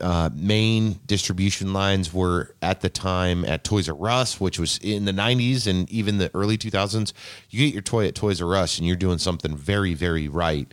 [0.00, 5.04] uh, main distribution lines were at the time at Toys R Us, which was in
[5.04, 7.12] the 90s and even the early 2000s.
[7.50, 10.72] You get your toy at Toys R Us and you're doing something very, very right.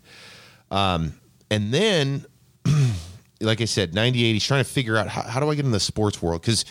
[0.70, 1.14] Um,
[1.50, 2.26] and then,
[3.42, 5.72] like I said, 98, he's trying to figure out how, how do I get in
[5.72, 6.42] the sports world?
[6.42, 6.66] Because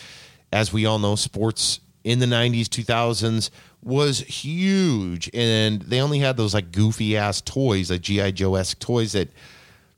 [0.51, 3.49] as we all know, sports in the 90s, 2000s
[3.83, 5.29] was huge.
[5.33, 8.31] And they only had those like goofy ass toys, like G.I.
[8.31, 9.29] Joe esque toys that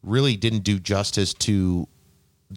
[0.03, 1.87] really didn't do justice to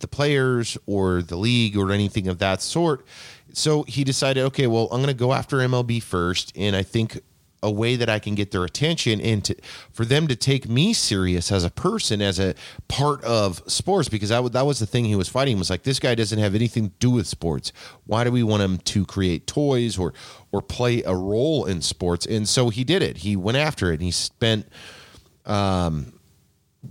[0.01, 3.07] the players or the league or anything of that sort.
[3.53, 7.21] So he decided, okay, well, I'm going to go after MLB first, and I think
[7.63, 9.57] a way that I can get their attention and to,
[9.93, 12.55] for them to take me serious as a person, as a
[12.89, 15.99] part of sports, because that, that was the thing he was fighting was like, this
[15.99, 17.73] guy doesn't have anything to do with sports.
[18.05, 20.13] Why do we want him to create toys or,
[20.53, 22.27] or play a role in sports?
[22.27, 23.19] And so he did it.
[23.19, 24.69] He went after it and he spent,
[25.45, 26.13] um,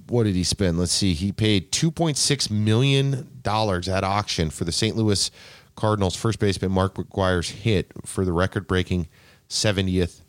[0.08, 0.80] what did he spend?
[0.80, 1.14] Let's see.
[1.14, 4.96] He paid $2.6 million at auction for the St.
[4.96, 5.32] Louis
[5.76, 9.08] Cardinals first baseman Mark McGwire's hit for the record breaking
[9.50, 10.22] 70th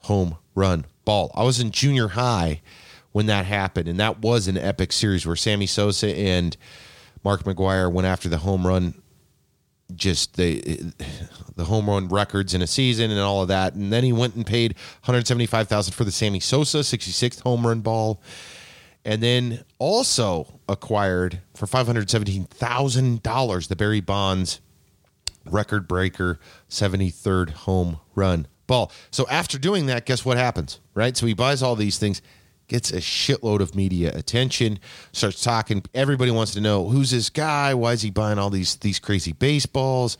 [0.00, 1.30] home run ball.
[1.34, 2.62] I was in junior high
[3.12, 6.56] when that happened, and that was an epic series where Sammy Sosa and
[7.22, 8.94] Mark McGwire went after the home run
[9.94, 10.92] just the
[11.56, 14.34] the home run records in a season and all of that and then he went
[14.34, 14.72] and paid
[15.02, 18.20] 175,000 for the Sammy Sosa 66th home run ball
[19.04, 24.60] and then also acquired for $517,000 the Barry Bonds
[25.44, 26.40] record breaker
[26.70, 28.90] 73rd home run ball.
[29.10, 31.16] So after doing that, guess what happens, right?
[31.16, 32.22] So he buys all these things,
[32.68, 34.78] gets a shitload of media attention,
[35.12, 35.82] starts talking.
[35.92, 37.74] Everybody wants to know who's this guy?
[37.74, 40.18] Why is he buying all these these crazy baseballs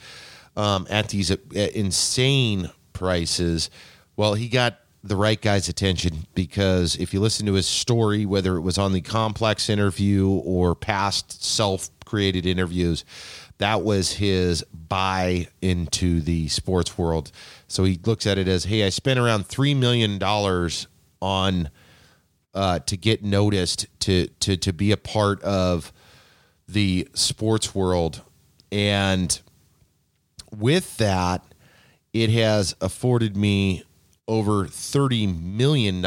[0.57, 1.37] um, at these uh,
[1.75, 3.71] insane prices?
[4.17, 8.57] Well, he got the right guy's attention because if you listen to his story, whether
[8.57, 13.05] it was on the complex interview or past self created interviews,
[13.59, 17.31] that was his buy into the sports world.
[17.69, 20.21] So he looks at it as, hey, I spent around $3 million
[21.21, 21.71] on.
[22.57, 25.93] Uh, to get noticed to to to be a part of
[26.69, 28.23] the sports world
[28.71, 29.41] and
[30.57, 31.45] with that
[32.13, 33.83] it has afforded me
[34.27, 36.03] over $30 million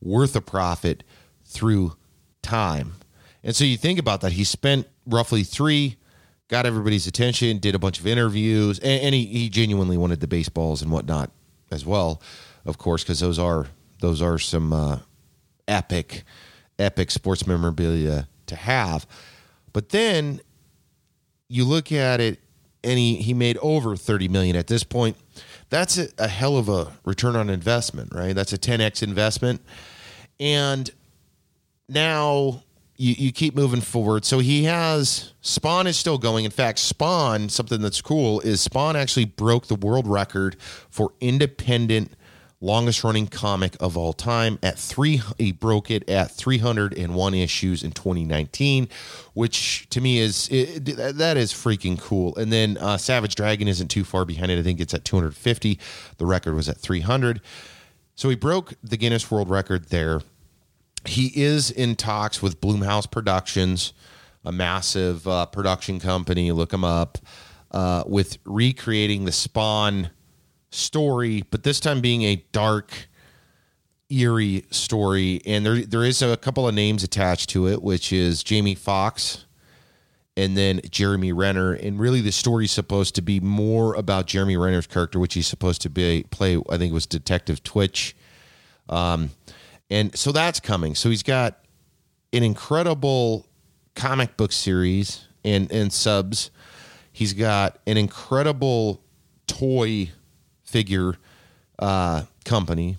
[0.00, 1.02] worth of profit
[1.44, 1.96] through
[2.42, 2.94] time.
[3.42, 4.32] And so you think about that.
[4.32, 5.96] He spent roughly three,
[6.48, 10.26] got everybody's attention, did a bunch of interviews, and, and he, he genuinely wanted the
[10.26, 11.30] baseballs and whatnot
[11.70, 12.20] as well,
[12.64, 13.66] of course, because those are
[14.00, 14.98] those are some uh,
[15.66, 16.24] epic,
[16.78, 19.06] epic sports memorabilia to have.
[19.72, 20.40] But then
[21.48, 22.40] you look at it,
[22.84, 25.16] and he he made over thirty million at this point
[25.68, 28.34] that's a, a hell of a return on investment, right?
[28.34, 29.60] That's a 10x investment.
[30.38, 30.90] And
[31.88, 32.62] now
[32.96, 34.24] you, you keep moving forward.
[34.24, 36.44] So he has Spawn is still going.
[36.44, 40.56] In fact, Spawn, something that's cool is Spawn actually broke the world record
[40.88, 42.12] for independent
[42.60, 47.90] longest running comic of all time at three he broke it at 301 issues in
[47.90, 48.88] 2019
[49.34, 52.34] which to me is it, that is freaking cool.
[52.36, 54.58] And then uh, savage dragon isn't too far behind it.
[54.58, 55.78] I think it's at 250
[56.16, 57.40] the record was at 300
[58.14, 60.22] so he broke the guinness world record there.
[61.04, 63.92] He is in talks with Blumhouse productions
[64.46, 66.52] a massive uh, production company.
[66.52, 67.18] Look him up.
[67.72, 70.08] Uh, with recreating the spawn
[70.76, 73.08] story, but this time being a dark,
[74.10, 75.40] eerie story.
[75.46, 79.46] And there there is a couple of names attached to it, which is Jamie Foxx
[80.36, 81.72] and then Jeremy Renner.
[81.72, 85.46] And really, the story is supposed to be more about Jeremy Renner's character, which he's
[85.46, 86.56] supposed to be play.
[86.68, 88.14] I think it was Detective Twitch.
[88.88, 89.30] Um,
[89.90, 90.94] and so that's coming.
[90.94, 91.60] So he's got
[92.32, 93.46] an incredible
[93.94, 96.50] comic book series and and subs.
[97.12, 99.02] He's got an incredible
[99.46, 100.10] toy
[100.66, 101.14] figure
[101.78, 102.98] uh, company,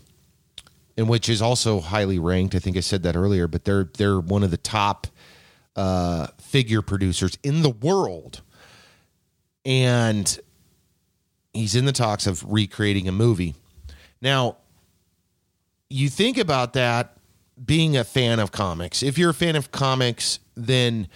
[0.98, 2.56] and which is also highly ranked.
[2.56, 5.08] I think I said that earlier, but they're they're one of the top
[5.76, 8.42] uh, figure producers in the world,
[9.66, 10.40] and
[11.54, 13.56] he's in the talks of recreating a movie.
[14.22, 14.58] Now,
[15.90, 17.18] you think about that
[17.64, 19.02] being a fan of comics.
[19.04, 21.08] If you're a fan of comics, then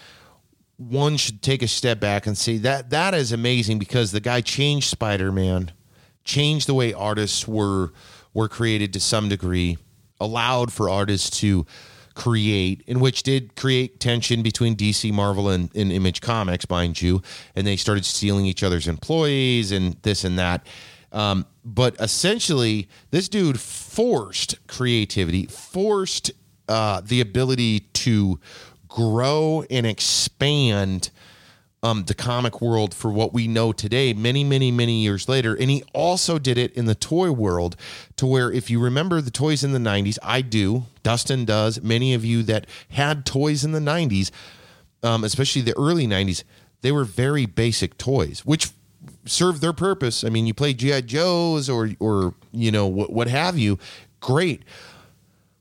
[0.78, 4.42] one should take a step back and say that that is amazing because the guy
[4.42, 5.72] changed Spider-Man
[6.24, 7.92] changed the way artists were
[8.34, 9.78] were created to some degree,
[10.20, 11.66] allowed for artists to
[12.14, 17.22] create, in which did create tension between DC, Marvel, and, and Image Comics, mind you,
[17.56, 20.66] and they started stealing each other's employees and this and that.
[21.12, 26.32] Um, but essentially, this dude forced creativity, forced
[26.70, 28.40] uh, the ability to
[28.88, 31.12] grow and expand
[31.84, 35.56] um, the comic world for what we know today, many, many, many years later.
[35.56, 37.76] And he also did it in the toy world
[38.18, 42.14] to where, if you remember the toys in the 90s, I do, Dustin does, many
[42.14, 44.30] of you that had toys in the 90s,
[45.02, 46.44] um, especially the early 90s,
[46.82, 48.72] they were very basic toys, which
[49.26, 50.24] served their purpose.
[50.24, 53.78] I mean, you play GI Joes or or you know what what have you,
[54.20, 54.64] great.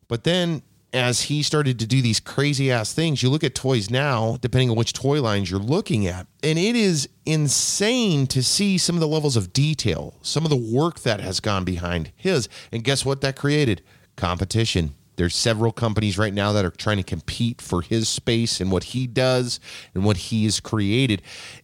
[0.09, 0.63] But then
[0.93, 4.71] as he started to do these crazy ass things, you look at toys now, depending
[4.71, 9.01] on which toy lines you're looking at, and it is insane to see some of
[9.01, 12.49] the levels of detail, some of the work that has gone behind his.
[12.73, 13.83] And guess what that created?
[14.17, 14.95] Competition.
[15.17, 18.85] There's several companies right now that are trying to compete for his space and what
[18.85, 19.61] he does
[19.95, 21.23] and what he has created.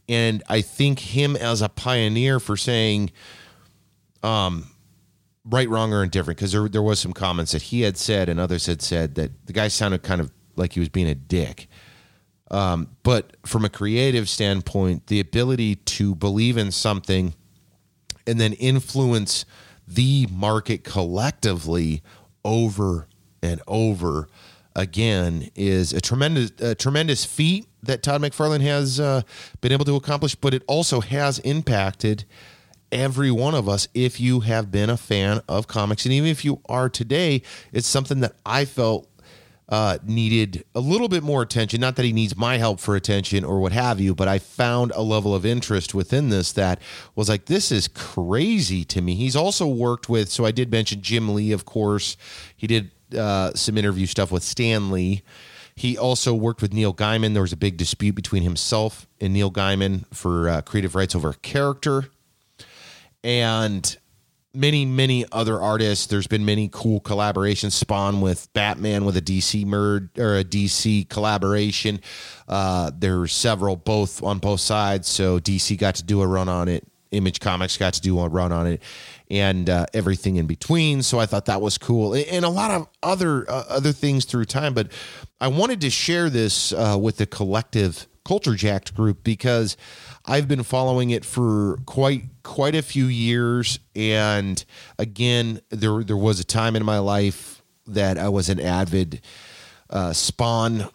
[0.08, 3.12] And I think him as a pioneer for saying,
[4.22, 4.70] um,
[5.48, 8.40] right, wrong, or indifferent, because there, there was some comments that he had said and
[8.40, 11.68] others had said that the guy sounded kind of like he was being a dick.
[12.50, 17.34] Um, but from a creative standpoint, the ability to believe in something
[18.26, 19.44] and then influence
[19.86, 22.02] the market collectively
[22.44, 23.08] over
[23.42, 24.28] and over
[24.74, 29.22] again is a tremendous a tremendous feat that Todd McFarlane has uh,
[29.60, 32.24] been able to accomplish, but it also has impacted
[32.92, 36.44] every one of us if you have been a fan of comics and even if
[36.44, 39.08] you are today it's something that i felt
[39.68, 43.44] uh, needed a little bit more attention not that he needs my help for attention
[43.44, 46.80] or what have you but i found a level of interest within this that
[47.16, 51.02] was like this is crazy to me he's also worked with so i did mention
[51.02, 52.16] jim lee of course
[52.56, 55.22] he did uh, some interview stuff with Stan Lee.
[55.74, 57.34] He also worked with Neil Gaiman.
[57.34, 61.30] There was a big dispute between himself and Neil Gaiman for uh, creative rights over
[61.30, 62.08] a character.
[63.26, 63.96] And
[64.54, 66.06] many, many other artists.
[66.06, 67.72] There's been many cool collaborations.
[67.72, 72.00] Spawn with Batman with a DC merge or a DC collaboration.
[72.46, 75.08] Uh, were several both on both sides.
[75.08, 76.86] So DC got to do a run on it.
[77.10, 78.82] Image Comics got to do a run on it
[79.28, 81.02] and uh, everything in between.
[81.02, 84.44] So I thought that was cool, and a lot of other uh, other things through
[84.46, 84.74] time.
[84.74, 84.92] But
[85.40, 89.76] I wanted to share this uh, with the collective Culture Jacked group because
[90.24, 94.64] I've been following it for quite quite a few years, and
[94.98, 99.20] again, there there was a time in my life that I was an avid
[99.90, 100.88] uh, Spawn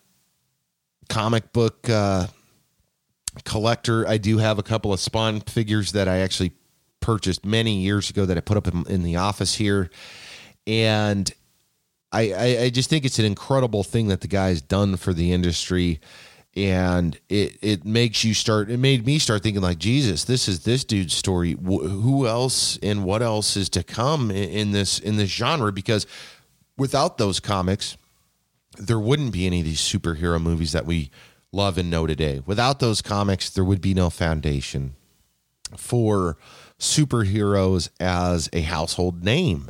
[1.08, 2.28] comic book uh,
[3.46, 4.06] collector.
[4.06, 6.52] I do have a couple of Spawn figures that I actually
[7.00, 9.90] purchased many years ago that I put up in, in the office here,
[10.68, 11.34] and
[12.12, 15.32] I, I, I just think it's an incredible thing that the guy's done for the
[15.32, 16.02] industry,
[16.56, 18.70] and it it makes you start.
[18.70, 21.56] It made me start thinking like Jesus, this is this dude's story.
[21.62, 25.72] who else and what else is to come in, in this in this genre?
[25.72, 26.06] Because
[26.78, 27.98] without those comics,
[28.78, 31.10] there wouldn't be any of these superhero movies that we
[31.52, 32.42] love and know today.
[32.46, 34.96] Without those comics, there would be no foundation
[35.78, 36.38] for
[36.80, 39.70] superheroes as a household name.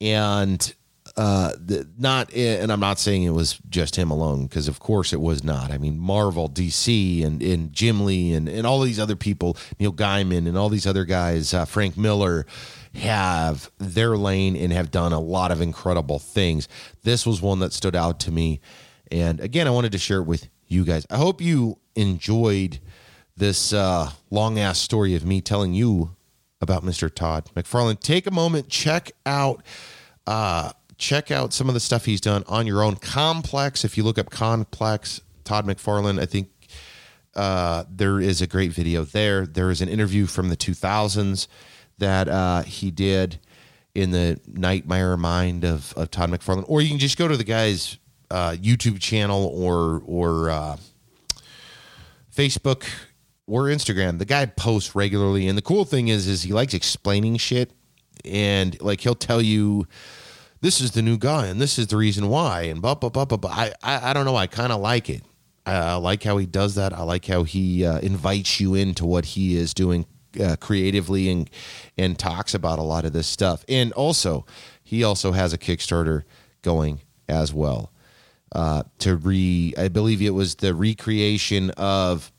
[0.00, 0.74] And
[1.18, 5.12] uh, the, not, and I'm not saying it was just him alone, because of course
[5.12, 5.72] it was not.
[5.72, 9.92] I mean, Marvel, DC, and, and Jim Lee, and, and all these other people, Neil
[9.92, 12.46] Gaiman, and all these other guys, uh, Frank Miller,
[12.94, 16.68] have their lane and have done a lot of incredible things.
[17.02, 18.60] This was one that stood out to me.
[19.10, 21.04] And again, I wanted to share it with you guys.
[21.10, 22.78] I hope you enjoyed
[23.36, 26.14] this uh, long ass story of me telling you
[26.60, 27.12] about Mr.
[27.12, 27.98] Todd McFarlane.
[27.98, 29.64] Take a moment, check out
[30.28, 32.96] uh, check out some of the stuff he's done on your own.
[32.96, 36.50] Complex, if you look up Complex, Todd McFarlane, I think
[37.34, 39.46] uh, there is a great video there.
[39.46, 41.46] There is an interview from the 2000s
[41.98, 43.38] that uh, he did
[43.94, 47.44] in the Nightmare Mind of, of Todd McFarlane, or you can just go to the
[47.44, 47.98] guy's
[48.30, 50.76] uh, YouTube channel or or uh,
[52.34, 52.84] Facebook
[53.46, 54.18] or Instagram.
[54.18, 57.72] The guy posts regularly, and the cool thing is, is he likes explaining shit,
[58.24, 59.86] and like he'll tell you,
[60.60, 63.24] this is the new guy, and this is the reason why, and blah blah blah
[63.24, 63.38] blah.
[63.38, 63.50] blah.
[63.50, 64.36] I, I I don't know.
[64.36, 65.22] I kind of like it.
[65.66, 66.92] I, I, like how he does that.
[66.92, 70.06] I like how he uh, invites you into what he is doing
[70.40, 71.50] uh, creatively and
[71.96, 73.64] and talks about a lot of this stuff.
[73.68, 74.46] And also,
[74.82, 76.22] he also has a Kickstarter
[76.62, 77.92] going as well
[78.52, 79.74] uh, to re.
[79.76, 82.32] I believe it was the recreation of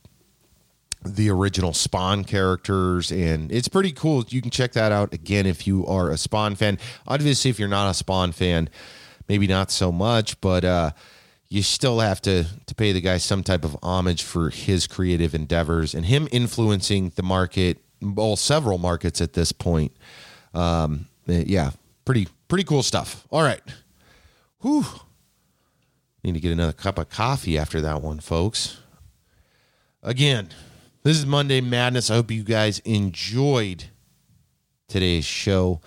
[1.04, 4.26] the original Spawn characters, and it's pretty cool.
[4.28, 6.78] You can check that out again if you are a Spawn fan.
[7.08, 8.70] Obviously, if you're not a Spawn fan,
[9.28, 10.92] maybe not so much, but uh,
[11.48, 15.34] you still have to to pay the guy some type of homage for his creative
[15.34, 19.96] endeavors and him influencing the market, well, several markets at this point.
[20.54, 21.72] Um, yeah,
[22.04, 23.26] pretty pretty cool stuff.
[23.32, 23.62] All right,
[24.62, 24.86] whew.
[26.22, 28.82] Need to get another cup of coffee after that one, folks.
[30.04, 30.50] Again,
[31.04, 32.10] this is Monday Madness.
[32.10, 33.86] I hope you guys enjoyed
[34.88, 35.82] today's show.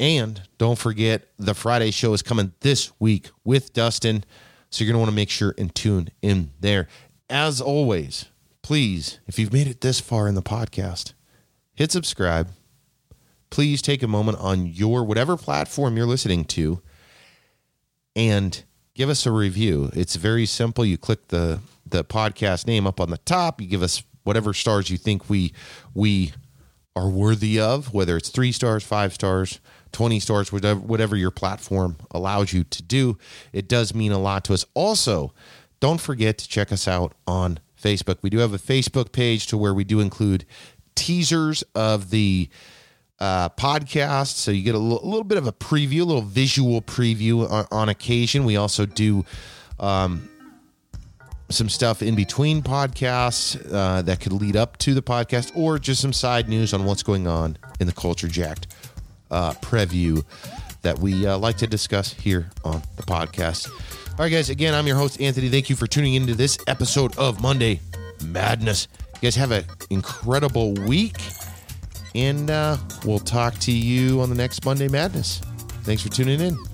[0.00, 4.24] And don't forget, the Friday show is coming this week with Dustin.
[4.70, 6.88] So you're going to want to make sure and tune in there.
[7.28, 8.26] As always,
[8.62, 11.12] please, if you've made it this far in the podcast,
[11.74, 12.48] hit subscribe.
[13.50, 16.80] Please take a moment on your whatever platform you're listening to
[18.16, 18.64] and
[19.00, 19.90] give us a review.
[19.94, 20.84] It's very simple.
[20.84, 23.58] You click the the podcast name up on the top.
[23.58, 25.54] You give us whatever stars you think we
[25.94, 26.34] we
[26.94, 29.58] are worthy of, whether it's three stars, five stars,
[29.92, 33.16] 20 stars, whatever, whatever your platform allows you to do.
[33.54, 34.66] It does mean a lot to us.
[34.74, 35.32] Also,
[35.80, 38.18] don't forget to check us out on Facebook.
[38.20, 40.44] We do have a Facebook page to where we do include
[40.94, 42.50] teasers of the
[43.20, 44.36] uh, podcast.
[44.36, 47.66] So you get a little, little, bit of a preview, a little visual preview on,
[47.70, 48.44] on occasion.
[48.44, 49.24] We also do
[49.78, 50.28] um,
[51.50, 56.00] some stuff in between podcasts uh, that could lead up to the podcast or just
[56.00, 58.68] some side news on what's going on in the Culture Jacked
[59.30, 60.24] uh, preview
[60.82, 63.68] that we uh, like to discuss here on the podcast.
[64.10, 65.48] All right, guys, again, I'm your host, Anthony.
[65.48, 67.80] Thank you for tuning into this episode of Monday
[68.24, 68.88] Madness.
[69.14, 71.16] You guys have an incredible week,
[72.14, 75.40] and uh, we'll talk to you on the next Monday Madness.
[75.84, 76.69] Thanks for tuning in.